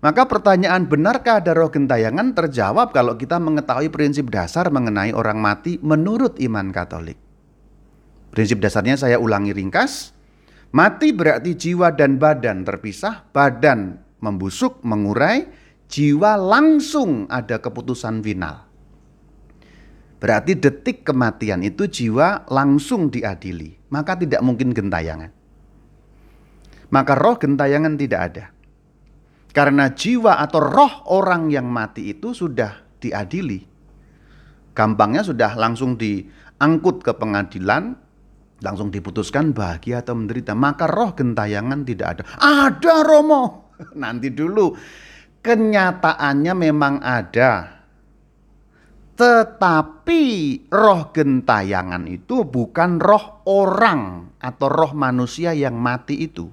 [0.05, 5.81] Maka pertanyaan benarkah ada roh gentayangan terjawab kalau kita mengetahui prinsip dasar mengenai orang mati
[5.81, 7.17] menurut iman Katolik.
[8.35, 10.11] Prinsip dasarnya saya ulangi ringkas.
[10.75, 15.47] Mati berarti jiwa dan badan terpisah, badan membusuk, mengurai,
[15.87, 18.67] jiwa langsung ada keputusan final.
[20.25, 25.45] Berarti detik kematian itu jiwa langsung diadili, maka tidak mungkin gentayangan
[26.95, 28.45] maka roh gentayangan tidak ada.
[29.51, 33.67] Karena jiwa atau roh orang yang mati itu sudah diadili.
[34.75, 37.99] Gampangnya sudah langsung diangkut ke pengadilan,
[38.63, 40.55] langsung diputuskan bahagia atau menderita.
[40.55, 42.23] Maka roh gentayangan tidak ada.
[42.39, 43.43] Ada Romo.
[44.03, 44.75] Nanti dulu.
[45.43, 47.74] Kenyataannya memang ada.
[49.15, 50.23] Tetapi
[50.75, 56.51] roh gentayangan itu bukan roh orang atau roh manusia yang mati itu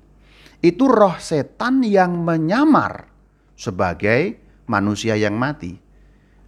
[0.62, 3.10] itu roh setan yang menyamar
[3.58, 4.38] sebagai
[4.69, 5.74] manusia yang mati.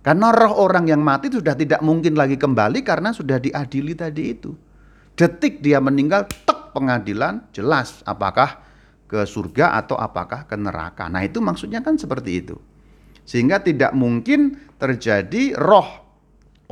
[0.06, 4.54] Karena roh orang yang mati sudah tidak mungkin lagi kembali karena sudah diadili tadi itu.
[5.18, 8.62] Detik dia meninggal, tek pengadilan, jelas apakah
[9.10, 11.10] ke surga atau apakah ke neraka.
[11.10, 12.58] Nah itu maksudnya kan seperti itu.
[13.24, 16.03] Sehingga tidak mungkin terjadi roh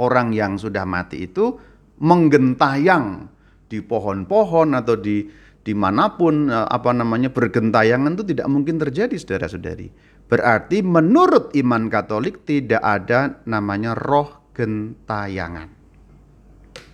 [0.01, 1.53] orang yang sudah mati itu
[2.01, 3.29] menggentayang
[3.69, 5.29] di pohon-pohon atau di
[5.61, 9.87] di mana pun eh, apa namanya bergentayangan itu tidak mungkin terjadi saudara-saudari.
[10.25, 15.69] Berarti menurut iman Katolik tidak ada namanya roh gentayangan.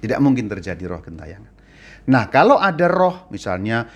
[0.04, 1.54] Tidak mungkin terjadi roh gentayangan.
[2.12, 3.88] Nah kalau ada roh misalnya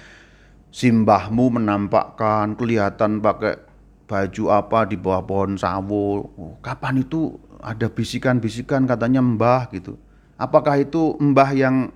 [0.71, 3.59] simbahmu menampakkan kelihatan pakai
[4.07, 6.31] baju apa di bawah pohon sawo.
[6.63, 9.97] Kapan itu ada bisikan-bisikan katanya mbah gitu.
[10.35, 11.93] Apakah itu mbah yang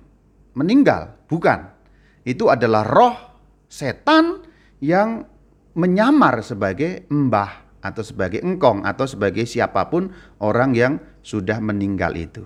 [0.54, 1.18] meninggal?
[1.26, 1.76] Bukan
[2.26, 3.16] itu adalah roh
[3.70, 4.42] setan
[4.82, 5.24] yang
[5.78, 10.10] menyamar sebagai mbah atau sebagai engkong atau sebagai siapa pun
[10.42, 12.42] orang yang sudah meninggal itu.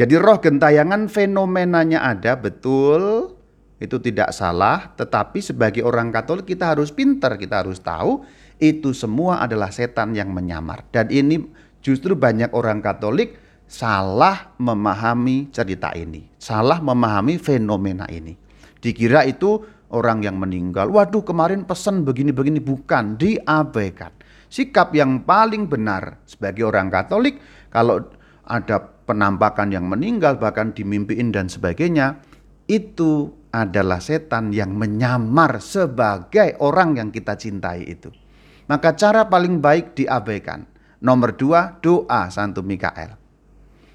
[0.00, 3.36] Jadi roh gentayangan fenomenanya ada betul,
[3.76, 8.24] itu tidak salah, tetapi sebagai orang Katolik kita harus pintar, kita harus tahu
[8.56, 10.88] itu semua adalah setan yang menyamar.
[10.88, 11.40] Dan ini
[11.80, 13.36] justru banyak orang Katolik
[13.70, 18.34] salah memahami cerita ini, salah memahami fenomena ini.
[18.80, 19.60] Dikira itu
[19.92, 20.88] orang yang meninggal.
[20.88, 22.62] Waduh kemarin pesan begini-begini.
[22.62, 24.14] Bukan, diabaikan.
[24.50, 27.38] Sikap yang paling benar sebagai orang Katolik
[27.70, 28.02] kalau
[28.42, 32.18] ada penampakan yang meninggal bahkan dimimpiin dan sebagainya
[32.66, 38.10] itu adalah setan yang menyamar sebagai orang yang kita cintai itu.
[38.70, 40.69] Maka cara paling baik diabaikan.
[41.00, 43.16] Nomor dua, doa Santo Mikael.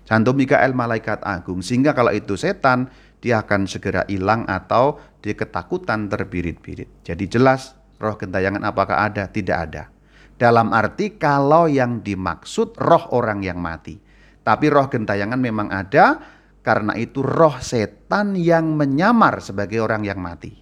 [0.06, 1.62] Santo Mikael malaikat agung.
[1.62, 2.90] Sehingga kalau itu setan,
[3.22, 6.90] dia akan segera hilang atau dia ketakutan terbirit-birit.
[7.02, 9.26] Jadi jelas roh gentayangan apakah ada?
[9.26, 9.90] Tidak ada.
[10.38, 13.98] Dalam arti kalau yang dimaksud roh orang yang mati.
[14.46, 16.22] Tapi roh gentayangan memang ada
[16.62, 20.54] karena itu roh setan yang menyamar sebagai orang yang mati.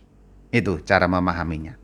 [0.47, 1.83] Itu cara memahaminya.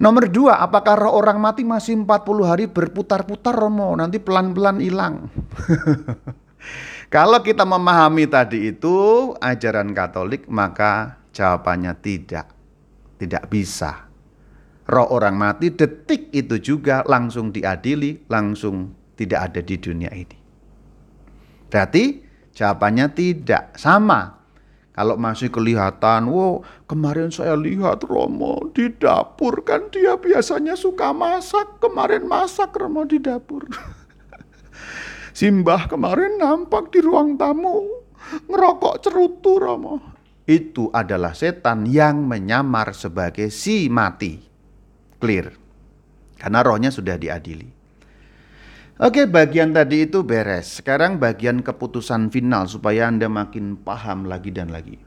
[0.00, 3.92] Nomor dua, apakah roh orang mati masih 40 hari berputar-putar Romo?
[3.92, 5.28] Nanti pelan-pelan hilang.
[7.14, 8.96] Kalau kita memahami tadi itu
[9.36, 12.48] ajaran Katolik, maka jawabannya tidak.
[13.20, 14.08] Tidak bisa.
[14.88, 20.38] Roh orang mati detik itu juga langsung diadili, langsung tidak ada di dunia ini.
[21.68, 22.04] Berarti
[22.56, 24.39] jawabannya tidak sama.
[25.00, 31.80] Kalau masih kelihatan, wow kemarin saya lihat Romo di dapur kan dia biasanya suka masak,
[31.80, 33.64] kemarin masak Romo di dapur.
[35.40, 37.80] Simbah kemarin nampak di ruang tamu
[38.44, 39.96] ngerokok cerutu Romo.
[40.44, 44.36] Itu adalah setan yang menyamar sebagai si mati.
[45.16, 45.48] Clear.
[46.36, 47.79] Karena rohnya sudah diadili.
[49.00, 50.84] Oke, bagian tadi itu beres.
[50.84, 55.00] Sekarang bagian keputusan final supaya Anda makin paham lagi dan lagi.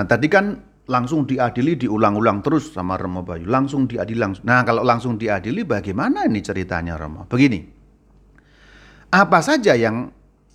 [0.00, 3.44] Nah, tadi kan langsung diadili diulang-ulang terus sama Romo Bayu.
[3.44, 4.48] Langsung diadili langsung.
[4.48, 7.28] Nah, kalau langsung diadili bagaimana ini ceritanya Romo?
[7.28, 7.68] Begini.
[9.12, 10.08] Apa saja yang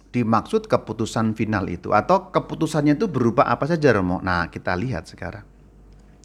[0.10, 4.18] dimaksud keputusan final itu atau keputusannya itu berupa apa saja Romo?
[4.18, 5.46] Nah, kita lihat sekarang.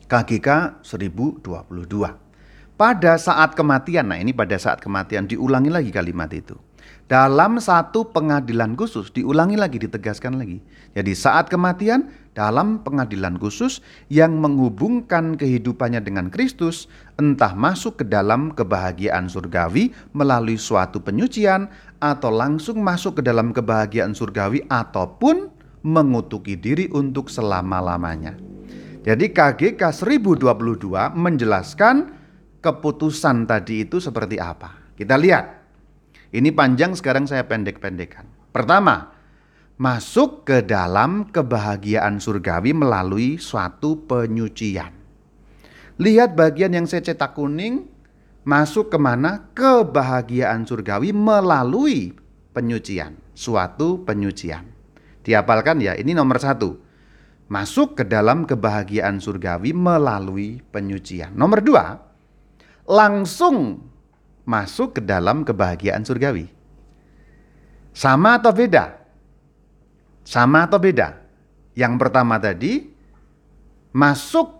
[0.08, 2.29] KGK 1022.
[2.80, 6.56] Pada saat kematian, nah ini pada saat kematian diulangi lagi kalimat itu.
[7.12, 10.64] Dalam satu pengadilan khusus diulangi lagi ditegaskan lagi.
[10.96, 16.88] Jadi saat kematian dalam pengadilan khusus yang menghubungkan kehidupannya dengan Kristus,
[17.20, 21.68] entah masuk ke dalam kebahagiaan surgawi melalui suatu penyucian,
[22.00, 25.52] atau langsung masuk ke dalam kebahagiaan surgawi, ataupun
[25.84, 28.40] mengutuki diri untuk selama-lamanya.
[29.04, 32.19] Jadi KGK 1022 menjelaskan
[32.60, 34.94] keputusan tadi itu seperti apa.
[34.94, 35.60] Kita lihat.
[36.30, 38.22] Ini panjang sekarang saya pendek-pendekkan.
[38.54, 39.10] Pertama,
[39.82, 44.94] masuk ke dalam kebahagiaan surgawi melalui suatu penyucian.
[45.98, 47.90] Lihat bagian yang saya cetak kuning,
[48.46, 49.50] masuk ke mana?
[49.58, 52.14] Kebahagiaan surgawi melalui
[52.54, 54.70] penyucian, suatu penyucian.
[55.26, 56.78] Diapalkan ya, ini nomor satu.
[57.50, 61.34] Masuk ke dalam kebahagiaan surgawi melalui penyucian.
[61.34, 62.09] Nomor dua,
[62.90, 63.86] langsung
[64.42, 66.50] masuk ke dalam kebahagiaan surgawi.
[67.94, 68.98] Sama atau beda?
[70.26, 71.14] Sama atau beda?
[71.78, 72.90] Yang pertama tadi
[73.94, 74.50] masuk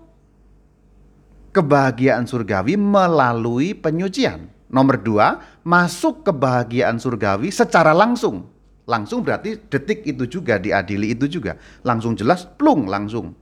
[1.51, 4.47] kebahagiaan surgawi melalui penyucian.
[4.71, 8.47] Nomor dua, masuk kebahagiaan surgawi secara langsung.
[8.87, 11.59] Langsung berarti detik itu juga diadili itu juga.
[11.83, 13.35] Langsung jelas, plung langsung.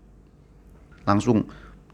[1.05, 1.44] Langsung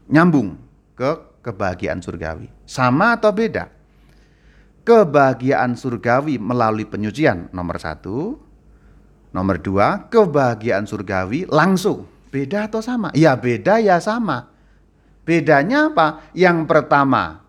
[0.07, 0.55] nyambung
[0.95, 2.49] ke kebahagiaan surgawi.
[2.65, 3.69] Sama atau beda?
[4.81, 8.41] Kebahagiaan surgawi melalui penyucian nomor satu,
[9.35, 12.07] Nomor dua, kebahagiaan surgawi langsung.
[12.31, 13.11] Beda atau sama?
[13.11, 14.47] Ya beda ya sama.
[15.27, 16.23] Bedanya apa?
[16.31, 17.43] Yang pertama,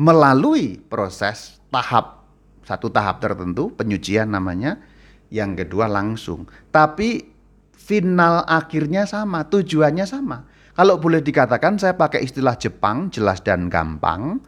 [0.00, 2.24] melalui proses tahap,
[2.64, 4.80] satu tahap tertentu, penyucian namanya.
[5.28, 6.48] Yang kedua langsung.
[6.72, 7.36] Tapi
[7.76, 10.48] final akhirnya sama, tujuannya sama.
[10.78, 14.38] Kalau boleh dikatakan saya pakai istilah Jepang, jelas dan gampang.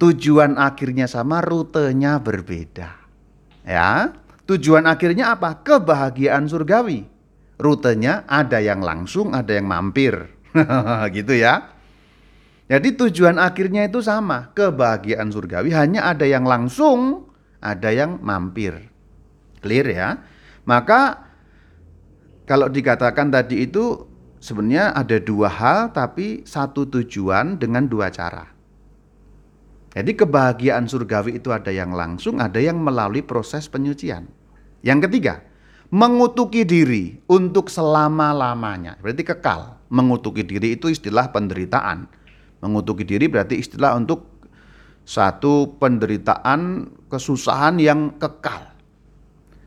[0.00, 2.96] Tujuan akhirnya sama, rutenya berbeda.
[3.68, 4.16] Ya,
[4.48, 5.60] Tujuan akhirnya apa?
[5.60, 7.04] Kebahagiaan surgawi.
[7.60, 10.16] Rutenya ada yang langsung, ada yang mampir.
[11.16, 11.76] gitu ya.
[12.72, 17.28] Jadi tujuan akhirnya itu sama, kebahagiaan surgawi hanya ada yang langsung,
[17.60, 18.88] ada yang mampir.
[19.60, 20.08] Clear ya?
[20.64, 21.28] Maka
[22.48, 24.07] kalau dikatakan tadi itu
[24.38, 28.58] sebenarnya ada dua hal tapi satu tujuan dengan dua cara.
[29.94, 34.30] Jadi kebahagiaan surgawi itu ada yang langsung, ada yang melalui proses penyucian.
[34.84, 35.42] Yang ketiga,
[35.88, 39.00] mengutuki diri untuk selama-lamanya.
[39.00, 39.80] Berarti kekal.
[39.88, 42.06] Mengutuki diri itu istilah penderitaan.
[42.60, 44.38] Mengutuki diri berarti istilah untuk
[45.08, 48.76] satu penderitaan, kesusahan yang kekal.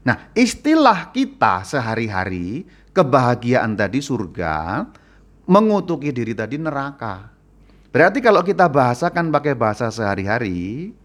[0.06, 4.88] Nah, istilah kita sehari-hari, kebahagiaan tadi surga,
[5.48, 7.32] mengutuki diri tadi neraka.
[7.92, 10.96] Berarti kalau kita bahasakan pakai bahasa sehari-hari,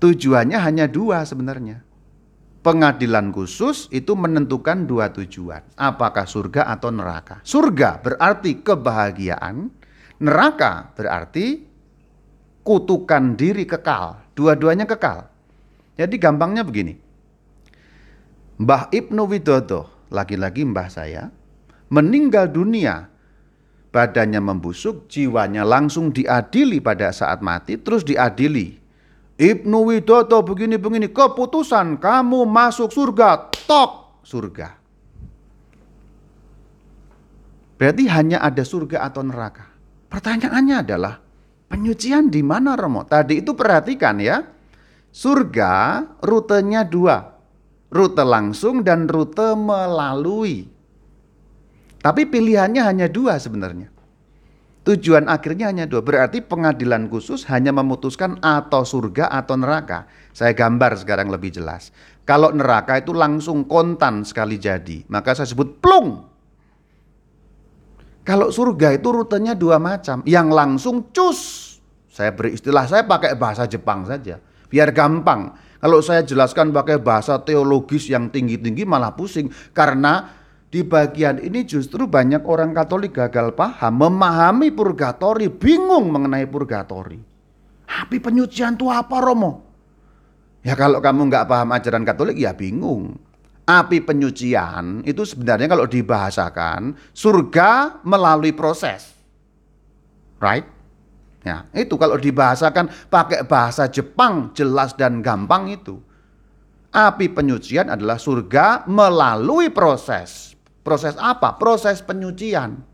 [0.00, 1.88] tujuannya hanya dua sebenarnya
[2.68, 5.64] pengadilan khusus itu menentukan dua tujuan.
[5.72, 7.40] Apakah surga atau neraka?
[7.40, 9.72] Surga berarti kebahagiaan,
[10.20, 11.64] neraka berarti
[12.60, 14.20] kutukan diri kekal.
[14.36, 15.26] Dua-duanya kekal.
[15.96, 16.94] Jadi gampangnya begini.
[18.60, 21.30] Mbah Ibnu Widodo, lagi-lagi mbah saya,
[21.92, 23.08] meninggal dunia.
[23.88, 28.76] Badannya membusuk, jiwanya langsung diadili pada saat mati, terus diadili
[29.38, 34.74] Ibnu Widodo begini-begini, keputusan kamu masuk surga, tok surga.
[37.78, 39.70] Berarti hanya ada surga atau neraka.
[40.10, 41.14] Pertanyaannya adalah,
[41.70, 43.06] penyucian di mana Romo?
[43.06, 44.42] Tadi itu perhatikan ya,
[45.14, 47.37] surga rutenya dua.
[47.88, 50.68] Rute langsung dan rute melalui.
[51.98, 53.88] Tapi pilihannya hanya dua sebenarnya.
[54.88, 56.00] Tujuan akhirnya hanya dua.
[56.00, 60.08] Berarti pengadilan khusus hanya memutuskan atau surga atau neraka.
[60.32, 61.92] Saya gambar sekarang lebih jelas.
[62.24, 66.24] Kalau neraka itu langsung kontan sekali jadi, maka saya sebut plung.
[68.24, 70.20] Kalau surga itu rutenya dua macam.
[70.28, 71.40] Yang langsung cus
[72.08, 74.40] Saya beri istilah, saya pakai bahasa Jepang saja.
[74.68, 75.54] Biar gampang.
[75.78, 79.46] Kalau saya jelaskan pakai bahasa teologis yang tinggi-tinggi malah pusing.
[79.70, 80.26] Karena
[80.68, 87.18] di bagian ini justru banyak orang Katolik gagal paham, memahami purgatori, bingung mengenai purgatori.
[87.88, 89.64] Api penyucian itu apa Romo?
[90.60, 93.16] Ya kalau kamu nggak paham ajaran Katolik ya bingung.
[93.68, 99.12] Api penyucian itu sebenarnya kalau dibahasakan surga melalui proses.
[100.40, 100.77] Right?
[101.48, 105.96] Ya, itu kalau dibahasakan pakai bahasa Jepang jelas dan gampang itu.
[106.92, 110.52] Api penyucian adalah surga melalui proses.
[110.84, 111.56] Proses apa?
[111.56, 112.84] Proses penyucian.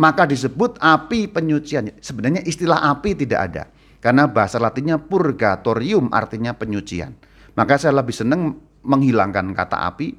[0.00, 2.00] Maka disebut api penyucian.
[2.00, 3.64] Sebenarnya istilah api tidak ada.
[4.00, 7.12] Karena bahasa latinnya purgatorium artinya penyucian.
[7.56, 10.16] Maka saya lebih senang menghilangkan kata api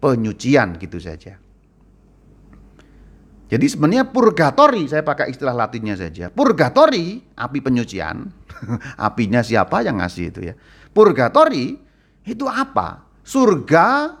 [0.00, 1.36] penyucian gitu saja.
[3.54, 6.26] Jadi sebenarnya purgatori, saya pakai istilah latinnya saja.
[6.26, 8.26] Purgatori, api penyucian.
[9.06, 10.58] Apinya siapa yang ngasih itu ya.
[10.90, 11.78] Purgatori
[12.26, 13.06] itu apa?
[13.22, 14.18] Surga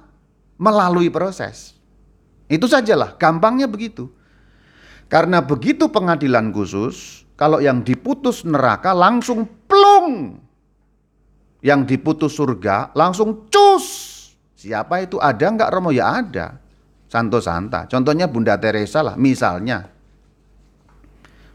[0.54, 1.74] melalui proses.
[2.46, 4.06] Itu sajalah, gampangnya begitu.
[5.10, 10.38] Karena begitu pengadilan khusus, kalau yang diputus neraka langsung plung.
[11.58, 14.14] Yang diputus surga langsung cus.
[14.54, 15.18] Siapa itu?
[15.18, 15.90] Ada nggak Romo?
[15.90, 16.62] Ya ada.
[17.14, 17.86] Santo Santa.
[17.86, 19.86] Contohnya Bunda Teresa lah, misalnya.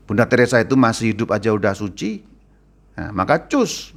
[0.07, 2.23] Bunda Teresa itu masih hidup aja udah suci,
[2.95, 3.91] nah, maka cus.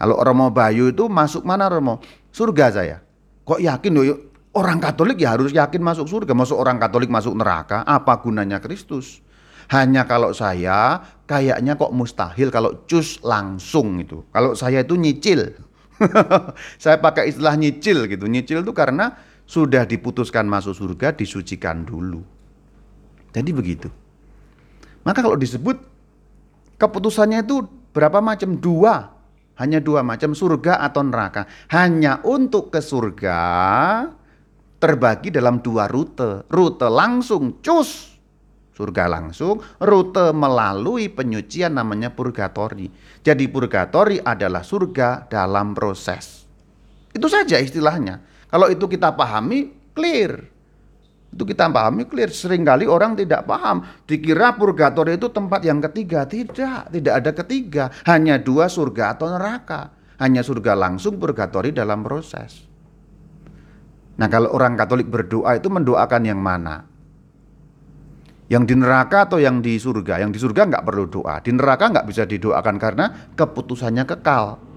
[0.00, 2.00] Kalau Romo Bayu itu masuk mana Romo?
[2.32, 2.98] Surga saya.
[3.44, 4.04] Kok yakin loh?
[4.56, 6.32] Orang Katolik ya harus yakin masuk surga.
[6.34, 9.20] Masuk orang Katolik masuk neraka, apa gunanya Kristus?
[9.70, 14.24] Hanya kalau saya kayaknya kok mustahil kalau cus langsung itu.
[14.34, 15.54] Kalau saya itu nyicil.
[16.82, 18.26] saya pakai istilah nyicil gitu.
[18.26, 19.14] Nyicil itu karena
[19.44, 22.24] sudah diputuskan masuk surga disucikan dulu.
[23.34, 23.88] Jadi begitu.
[25.04, 25.76] Maka kalau disebut
[26.80, 28.56] keputusannya itu berapa macam?
[28.56, 29.12] Dua.
[29.54, 31.46] Hanya dua macam surga atau neraka.
[31.70, 33.40] Hanya untuk ke surga
[34.82, 36.42] terbagi dalam dua rute.
[36.50, 38.14] Rute langsung cus
[38.74, 42.90] surga langsung, rute melalui penyucian namanya purgatori.
[43.22, 46.42] Jadi purgatori adalah surga dalam proses.
[47.14, 48.33] Itu saja istilahnya.
[48.54, 50.46] Kalau itu kita pahami, clear.
[51.34, 52.30] Itu kita pahami clear.
[52.30, 53.82] Seringkali orang tidak paham.
[54.06, 56.22] Dikira purgatori itu tempat yang ketiga.
[56.22, 57.90] Tidak, tidak ada ketiga.
[58.06, 59.90] Hanya dua surga atau neraka.
[60.22, 62.62] Hanya surga langsung, purgatori dalam proses.
[64.14, 66.86] Nah kalau orang Katolik berdoa itu mendoakan yang mana?
[68.46, 70.22] Yang di neraka atau yang di surga?
[70.22, 71.42] Yang di surga nggak perlu doa.
[71.42, 74.73] Di neraka nggak bisa didoakan karena keputusannya kekal.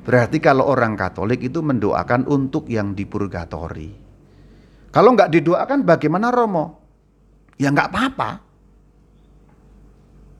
[0.00, 3.92] Berarti kalau orang Katolik itu mendoakan untuk yang di purgatori.
[4.90, 6.66] Kalau nggak didoakan bagaimana Romo?
[7.60, 8.30] Ya nggak apa-apa.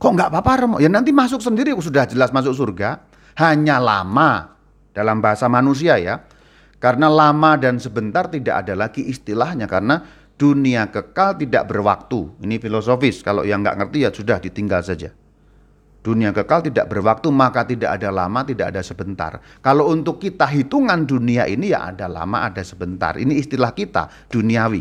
[0.00, 0.76] Kok nggak apa-apa Romo?
[0.80, 3.04] Ya nanti masuk sendiri sudah jelas masuk surga.
[3.38, 4.58] Hanya lama
[4.96, 6.24] dalam bahasa manusia ya.
[6.80, 10.00] Karena lama dan sebentar tidak ada lagi istilahnya karena
[10.40, 12.40] dunia kekal tidak berwaktu.
[12.40, 13.20] Ini filosofis.
[13.20, 15.12] Kalau yang nggak ngerti ya sudah ditinggal saja.
[16.00, 19.36] Dunia kekal tidak berwaktu, maka tidak ada lama, tidak ada sebentar.
[19.60, 23.20] Kalau untuk kita hitungan dunia ini ya ada lama, ada sebentar.
[23.20, 24.80] Ini istilah kita, duniawi.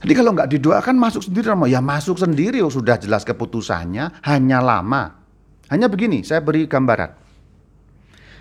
[0.00, 5.20] Jadi kalau nggak didoakan masuk sendiri, ya masuk sendiri, oh, sudah jelas keputusannya, hanya lama.
[5.68, 7.26] Hanya begini, saya beri gambaran.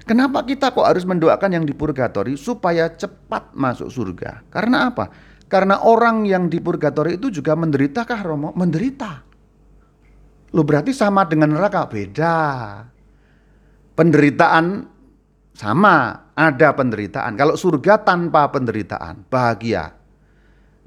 [0.05, 4.47] Kenapa kita kok harus mendoakan yang di purgatori supaya cepat masuk surga?
[4.53, 5.09] Karena apa?
[5.49, 8.53] Karena orang yang di purgatori itu juga menderita kah Romo?
[8.53, 9.24] Menderita.
[10.55, 11.83] Lu berarti sama dengan neraka?
[11.91, 12.35] Beda.
[13.91, 14.87] Penderitaan
[15.51, 17.35] sama, ada penderitaan.
[17.35, 19.91] Kalau surga tanpa penderitaan, bahagia.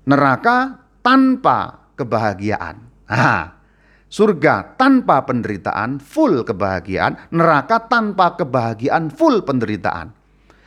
[0.09, 2.81] Neraka tanpa kebahagiaan.
[3.13, 3.61] Nah,
[4.09, 7.29] surga tanpa penderitaan, full kebahagiaan.
[7.29, 10.17] Neraka tanpa kebahagiaan, full penderitaan.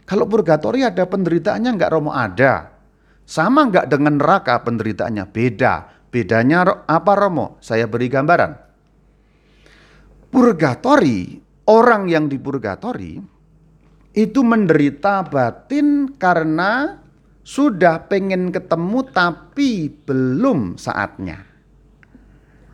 [0.06, 2.14] Kalau purgatori ada penderitaannya enggak Romo?
[2.14, 2.70] Ada.
[3.26, 5.26] Sama enggak dengan neraka penderitaannya?
[5.26, 5.90] Beda.
[6.14, 7.58] Bedanya apa Romo?
[7.66, 8.71] Saya beri gambaran
[10.32, 13.20] purgatori, orang yang di purgatori
[14.12, 17.00] itu menderita batin karena
[17.44, 21.52] sudah pengen ketemu tapi belum saatnya.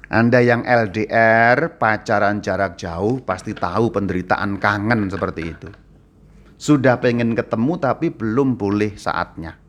[0.07, 5.69] Anda yang LDR, pacaran jarak jauh pasti tahu penderitaan kangen seperti itu.
[6.55, 9.59] Sudah pengen ketemu tapi belum boleh saatnya.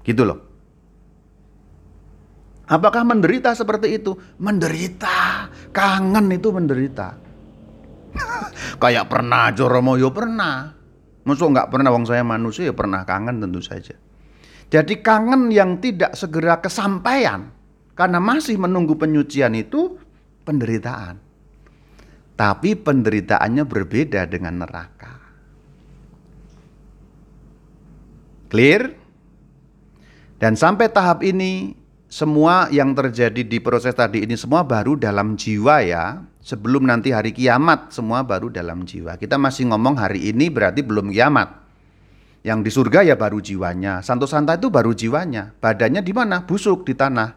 [0.00, 0.40] Gitu loh.
[2.66, 4.16] Apakah menderita seperti itu?
[4.42, 5.18] Menderita.
[5.76, 7.12] Kangen itu menderita.
[8.82, 10.72] Kayak pernah Joromo yo pernah.
[11.28, 13.92] Masuk nggak pernah wong saya manusia ya pernah kangen tentu saja.
[14.72, 17.52] Jadi kangen yang tidak segera kesampaian
[17.92, 20.00] karena masih menunggu penyucian itu
[20.48, 21.18] penderitaan.
[22.38, 25.12] Tapi penderitaannya berbeda dengan neraka.
[28.48, 28.94] Clear?
[30.36, 31.72] Dan sampai tahap ini
[32.16, 36.24] semua yang terjadi di proses tadi ini semua baru dalam jiwa ya.
[36.40, 39.20] Sebelum nanti hari kiamat semua baru dalam jiwa.
[39.20, 41.60] Kita masih ngomong hari ini berarti belum kiamat.
[42.40, 44.00] Yang di surga ya baru jiwanya.
[44.00, 45.52] Santo Santa itu baru jiwanya.
[45.60, 46.46] Badannya di mana?
[46.48, 47.36] Busuk di tanah.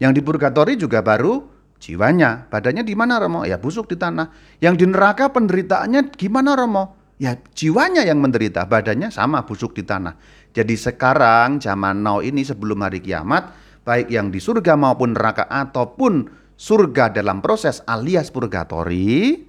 [0.00, 1.42] Yang di purgatori juga baru
[1.76, 2.48] jiwanya.
[2.48, 3.44] Badannya di mana Romo?
[3.44, 4.32] Ya busuk di tanah.
[4.64, 6.96] Yang di neraka penderitaannya gimana Romo?
[7.20, 10.16] Ya jiwanya yang menderita, badannya sama busuk di tanah.
[10.56, 16.26] Jadi sekarang zaman now ini sebelum hari kiamat, baik yang di surga maupun neraka ataupun
[16.58, 19.46] surga dalam proses alias purgatori,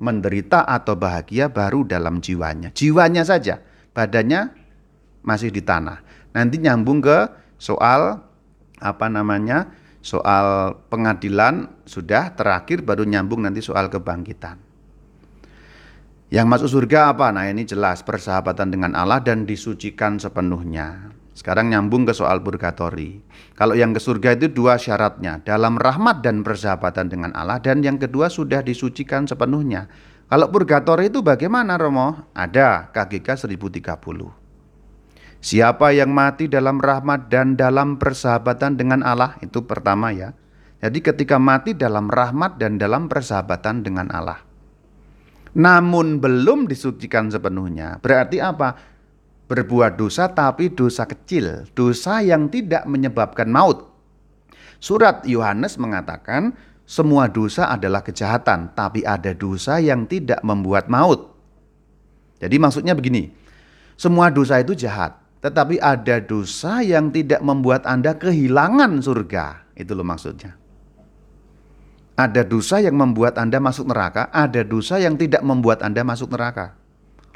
[0.00, 2.72] menderita atau bahagia baru dalam jiwanya.
[2.72, 3.60] Jiwanya saja,
[3.92, 4.56] badannya
[5.20, 6.00] masih di tanah.
[6.32, 7.28] Nanti nyambung ke
[7.60, 8.24] soal
[8.80, 9.68] apa namanya?
[9.98, 14.56] Soal pengadilan sudah terakhir baru nyambung nanti soal kebangkitan.
[16.30, 17.34] Yang masuk surga apa?
[17.34, 21.17] Nah, ini jelas persahabatan dengan Allah dan disucikan sepenuhnya.
[21.38, 23.22] Sekarang nyambung ke soal purgatori.
[23.54, 27.94] Kalau yang ke surga itu dua syaratnya, dalam rahmat dan persahabatan dengan Allah dan yang
[27.94, 29.86] kedua sudah disucikan sepenuhnya.
[30.26, 32.26] Kalau purgatori itu bagaimana Romo?
[32.34, 34.34] Ada KGK 1030.
[35.38, 40.34] Siapa yang mati dalam rahmat dan dalam persahabatan dengan Allah itu pertama ya.
[40.82, 44.42] Jadi ketika mati dalam rahmat dan dalam persahabatan dengan Allah.
[45.54, 48.02] Namun belum disucikan sepenuhnya.
[48.02, 48.97] Berarti apa?
[49.48, 53.88] Berbuat dosa tapi dosa kecil, dosa yang tidak menyebabkan maut.
[54.78, 56.54] Surat Yohanes mengatakan
[56.88, 61.34] semua dosa adalah kejahatan, tapi ada dosa yang tidak membuat maut.
[62.38, 63.34] Jadi maksudnya begini,
[63.98, 69.68] semua dosa itu jahat, tetapi ada dosa yang tidak membuat Anda kehilangan surga.
[69.74, 70.54] Itu loh maksudnya.
[72.14, 76.77] Ada dosa yang membuat Anda masuk neraka, ada dosa yang tidak membuat Anda masuk neraka.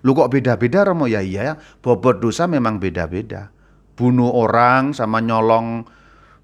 [0.03, 1.07] Lu kok beda-beda Romo?
[1.07, 3.55] Ya iya, bobot dosa memang beda-beda.
[3.94, 5.86] Bunuh orang sama nyolong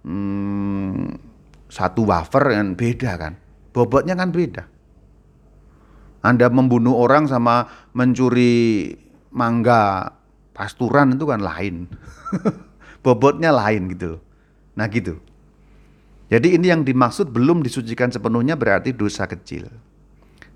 [0.07, 1.19] hmm,
[1.67, 3.35] satu wafer kan beda kan.
[3.75, 4.65] Bobotnya kan beda.
[6.23, 8.95] Anda membunuh orang sama mencuri
[9.31, 10.15] mangga
[10.55, 11.91] pasturan itu kan lain.
[13.05, 14.23] Bobotnya lain gitu.
[14.79, 15.19] Nah gitu.
[16.29, 19.88] Jadi ini yang dimaksud belum disucikan sepenuhnya berarti dosa kecil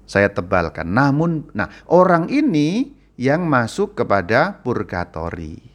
[0.07, 0.91] saya tebalkan.
[0.91, 5.73] Namun, nah orang ini yang masuk kepada purgatori.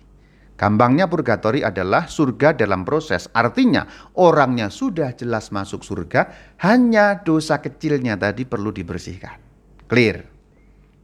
[0.57, 3.29] Gampangnya purgatori adalah surga dalam proses.
[3.29, 3.85] Artinya
[4.17, 6.33] orangnya sudah jelas masuk surga,
[6.65, 9.37] hanya dosa kecilnya tadi perlu dibersihkan.
[9.85, 10.25] Clear.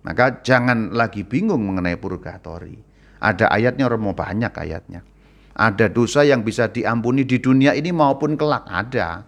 [0.04, 2.76] Maka jangan lagi bingung mengenai purgatori.
[3.24, 5.06] Ada ayatnya Romo banyak ayatnya.
[5.54, 9.24] Ada dosa yang bisa diampuni di dunia ini maupun kelak ada.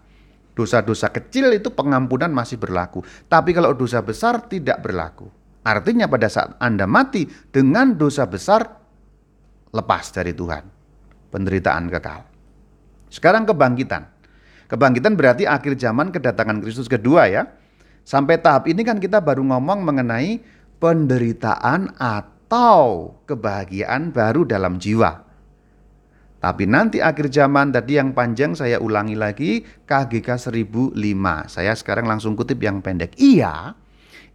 [0.55, 5.27] Dosa-dosa kecil itu pengampunan masih berlaku, tapi kalau dosa besar tidak berlaku.
[5.67, 8.63] Artinya pada saat Anda mati dengan dosa besar
[9.75, 10.63] lepas dari Tuhan.
[11.27, 12.23] Penderitaan kekal.
[13.11, 14.07] Sekarang kebangkitan.
[14.71, 17.51] Kebangkitan berarti akhir zaman kedatangan Kristus kedua ya.
[18.07, 20.39] Sampai tahap ini kan kita baru ngomong mengenai
[20.79, 25.24] penderitaan atau kebahagiaan baru dalam jiwa.
[26.45, 30.93] Tapi nanti akhir zaman tadi yang panjang saya ulangi lagi KGK 1005.
[31.49, 33.17] Saya sekarang langsung kutip yang pendek.
[33.17, 33.73] Iya,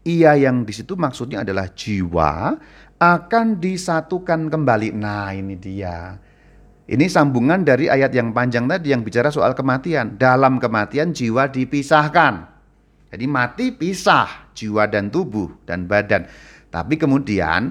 [0.03, 2.59] iya yang di situ maksudnya adalah jiwa
[2.99, 4.91] akan disatukan kembali.
[4.91, 6.19] Nah, ini dia.
[6.91, 10.19] Ini sambungan dari ayat yang panjang tadi yang bicara soal kematian.
[10.19, 12.35] Dalam kematian jiwa dipisahkan.
[13.15, 16.27] Jadi mati pisah jiwa dan tubuh dan badan.
[16.75, 17.71] Tapi kemudian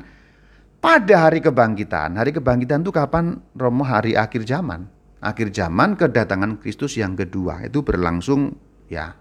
[0.80, 4.88] pada hari kebangkitan, hari kebangkitan itu kapan Romo hari akhir zaman?
[5.20, 8.56] Akhir zaman kedatangan Kristus yang kedua itu berlangsung
[8.88, 9.12] ya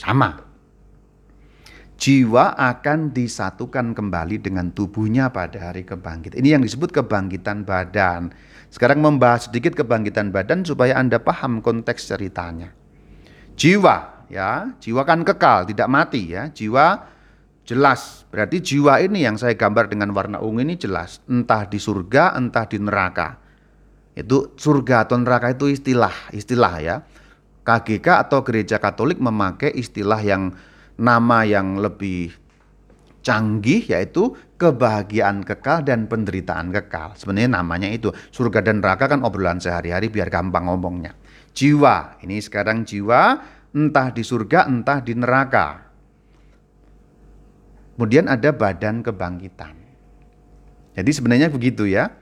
[0.00, 0.48] sama.
[1.98, 6.38] Jiwa akan disatukan kembali dengan tubuhnya pada hari kebangkitan.
[6.38, 8.30] Ini yang disebut kebangkitan badan.
[8.70, 12.70] Sekarang membahas sedikit kebangkitan badan supaya Anda paham konteks ceritanya.
[13.58, 16.46] Jiwa ya, jiwa kan kekal, tidak mati ya.
[16.54, 17.02] Jiwa
[17.68, 21.20] Jelas, berarti jiwa ini yang saya gambar dengan warna ungu ini jelas.
[21.28, 23.36] Entah di surga, entah di neraka.
[24.16, 26.96] Itu surga atau neraka itu istilah, istilah ya.
[27.68, 30.56] KGK atau gereja katolik memakai istilah yang
[30.96, 32.32] nama yang lebih
[33.20, 37.20] canggih yaitu kebahagiaan kekal dan penderitaan kekal.
[37.20, 38.08] Sebenarnya namanya itu.
[38.32, 41.12] Surga dan neraka kan obrolan sehari-hari biar gampang ngomongnya.
[41.52, 43.36] Jiwa, ini sekarang jiwa
[43.76, 45.87] entah di surga entah di neraka.
[47.98, 49.74] Kemudian ada badan kebangkitan.
[50.94, 52.14] Jadi sebenarnya begitu ya.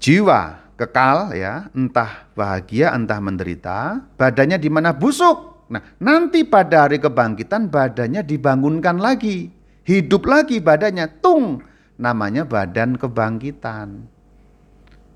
[0.00, 5.68] Jiwa kekal ya, entah bahagia entah menderita, badannya di mana busuk.
[5.68, 9.52] Nah, nanti pada hari kebangkitan badannya dibangunkan lagi.
[9.84, 11.20] Hidup lagi badannya.
[11.20, 11.60] Tung,
[12.00, 14.08] namanya badan kebangkitan.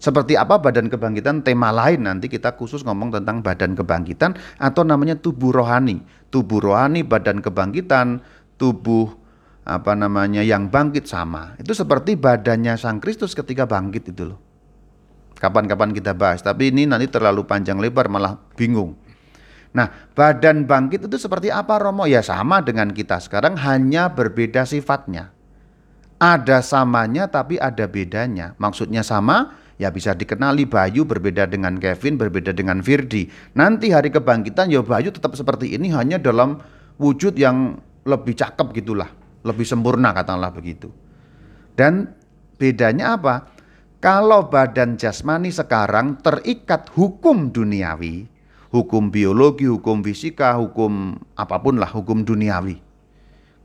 [0.05, 1.41] Seperti apa badan kebangkitan?
[1.41, 6.05] Tema lain nanti kita khusus ngomong tentang badan kebangkitan atau namanya tubuh rohani.
[6.29, 8.20] Tubuh rohani, badan kebangkitan,
[8.57, 9.13] tubuh
[9.65, 11.57] apa namanya yang bangkit sama.
[11.57, 14.41] Itu seperti badannya Sang Kristus ketika bangkit itu loh.
[15.35, 18.97] Kapan-kapan kita bahas, tapi ini nanti terlalu panjang lebar malah bingung.
[19.75, 22.07] Nah, badan bangkit itu seperti apa Romo?
[22.07, 25.35] Ya sama dengan kita sekarang hanya berbeda sifatnya.
[26.23, 28.55] Ada samanya tapi ada bedanya.
[28.63, 33.27] Maksudnya sama, ya bisa dikenali Bayu berbeda dengan Kevin, berbeda dengan Firdi.
[33.59, 36.63] Nanti hari kebangkitan ya Bayu tetap seperti ini hanya dalam
[37.03, 39.09] wujud yang lebih cakep gitulah,
[39.45, 40.93] lebih sempurna katakanlah begitu.
[41.75, 42.15] Dan
[42.61, 43.51] bedanya apa?
[44.05, 48.29] Kalau badan jasmani sekarang terikat hukum duniawi,
[48.69, 52.77] hukum biologi, hukum fisika, hukum apa pun lah, hukum duniawi.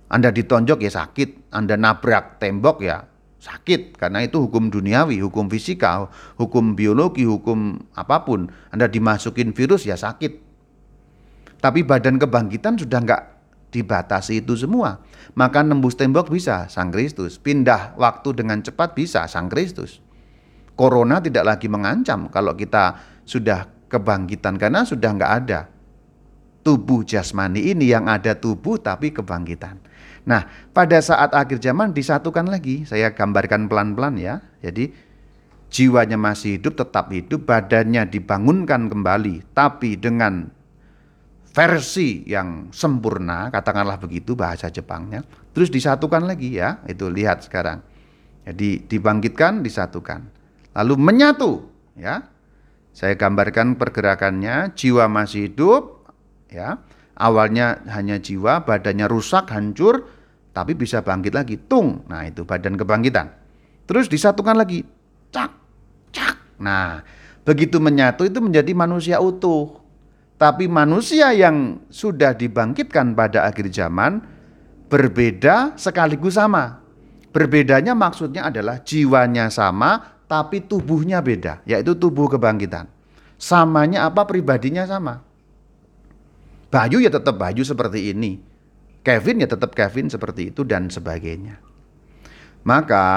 [0.10, 3.04] Anda ditonjok ya sakit, Anda nabrak tembok ya
[3.40, 6.08] sakit karena itu hukum duniawi, hukum fisika,
[6.40, 8.48] hukum biologi, hukum apa pun.
[8.72, 10.48] Anda dimasukin virus ya sakit.
[11.60, 13.24] Tapi badan kebangkitan sudah nggak
[13.70, 15.02] dibatasi itu semua.
[15.38, 20.02] Maka nembus tembok bisa Sang Kristus, pindah waktu dengan cepat bisa Sang Kristus.
[20.74, 22.98] Corona tidak lagi mengancam kalau kita
[23.28, 25.60] sudah kebangkitan karena sudah nggak ada
[26.64, 29.80] tubuh jasmani ini yang ada tubuh tapi kebangkitan.
[30.28, 30.46] Nah,
[30.76, 32.86] pada saat akhir zaman disatukan lagi.
[32.86, 34.44] Saya gambarkan pelan-pelan ya.
[34.62, 34.92] Jadi
[35.74, 40.54] jiwanya masih hidup, tetap hidup, badannya dibangunkan kembali, tapi dengan
[41.54, 45.26] versi yang sempurna, katakanlah begitu bahasa Jepangnya.
[45.54, 47.82] Terus disatukan lagi ya, itu lihat sekarang.
[48.46, 50.26] Jadi dibangkitkan, disatukan.
[50.78, 51.52] Lalu menyatu
[51.98, 52.24] ya.
[52.90, 56.10] Saya gambarkan pergerakannya, jiwa masih hidup
[56.52, 56.82] ya
[57.20, 60.08] Awalnya hanya jiwa, badannya rusak, hancur,
[60.56, 61.60] tapi bisa bangkit lagi.
[61.60, 62.08] Tung.
[62.08, 63.28] Nah, itu badan kebangkitan.
[63.84, 64.88] Terus disatukan lagi.
[65.28, 65.52] Cak,
[66.16, 66.64] cak.
[66.64, 67.04] Nah,
[67.44, 69.79] begitu menyatu itu menjadi manusia utuh.
[70.40, 74.24] Tapi manusia yang sudah dibangkitkan pada akhir zaman
[74.88, 76.80] berbeda sekaligus sama.
[77.36, 82.88] Berbedanya maksudnya adalah jiwanya sama tapi tubuhnya beda, yaitu tubuh kebangkitan.
[83.36, 85.20] Samanya apa pribadinya sama.
[86.72, 88.40] Bayu ya tetap Bayu seperti ini.
[89.04, 91.60] Kevin ya tetap Kevin seperti itu dan sebagainya.
[92.64, 93.08] Maka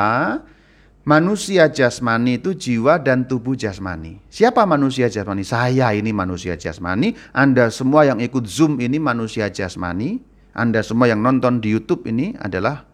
[1.02, 4.22] manusia jasmani itu jiwa dan tubuh jasmani.
[4.30, 5.42] Siapa manusia jasmani?
[5.42, 7.14] Saya ini manusia jasmani.
[7.34, 10.22] Anda semua yang ikut Zoom ini manusia jasmani.
[10.52, 12.84] Anda semua yang nonton di YouTube ini adalah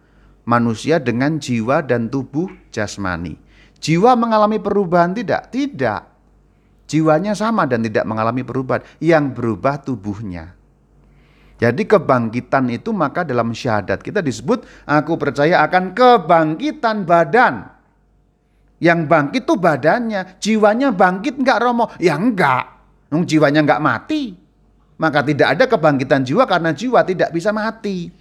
[0.47, 3.37] manusia dengan jiwa dan tubuh jasmani.
[3.79, 5.53] Jiwa mengalami perubahan tidak?
[5.53, 6.01] Tidak.
[6.89, 8.81] Jiwanya sama dan tidak mengalami perubahan.
[8.97, 10.57] Yang berubah tubuhnya.
[11.59, 17.78] Jadi kebangkitan itu maka dalam syahadat kita disebut aku percaya akan kebangkitan badan.
[18.79, 21.91] Yang bangkit itu badannya, jiwanya bangkit enggak Romo?
[21.99, 22.65] Ya enggak.
[23.11, 24.35] Nung jiwanya enggak mati.
[24.99, 28.11] Maka tidak ada kebangkitan jiwa karena jiwa tidak bisa mati.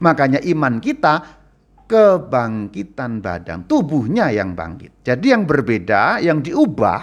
[0.00, 1.40] Makanya iman kita
[1.84, 5.04] kebangkitan badan, tubuhnya yang bangkit.
[5.04, 7.02] Jadi yang berbeda, yang diubah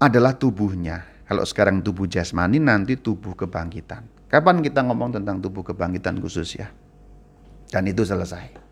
[0.00, 1.04] adalah tubuhnya.
[1.28, 4.32] Kalau sekarang tubuh jasmani, nanti tubuh kebangkitan.
[4.32, 6.72] Kapan kita ngomong tentang tubuh kebangkitan khusus ya?
[7.68, 8.67] Dan itu selesai.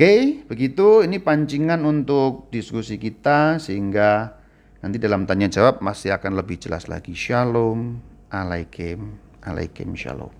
[0.00, 1.04] Oke, begitu.
[1.04, 4.32] Ini pancingan untuk diskusi kita sehingga
[4.80, 7.12] nanti dalam tanya jawab masih akan lebih jelas lagi.
[7.12, 8.00] Shalom,
[8.32, 10.39] alaikum, alaikum shalom.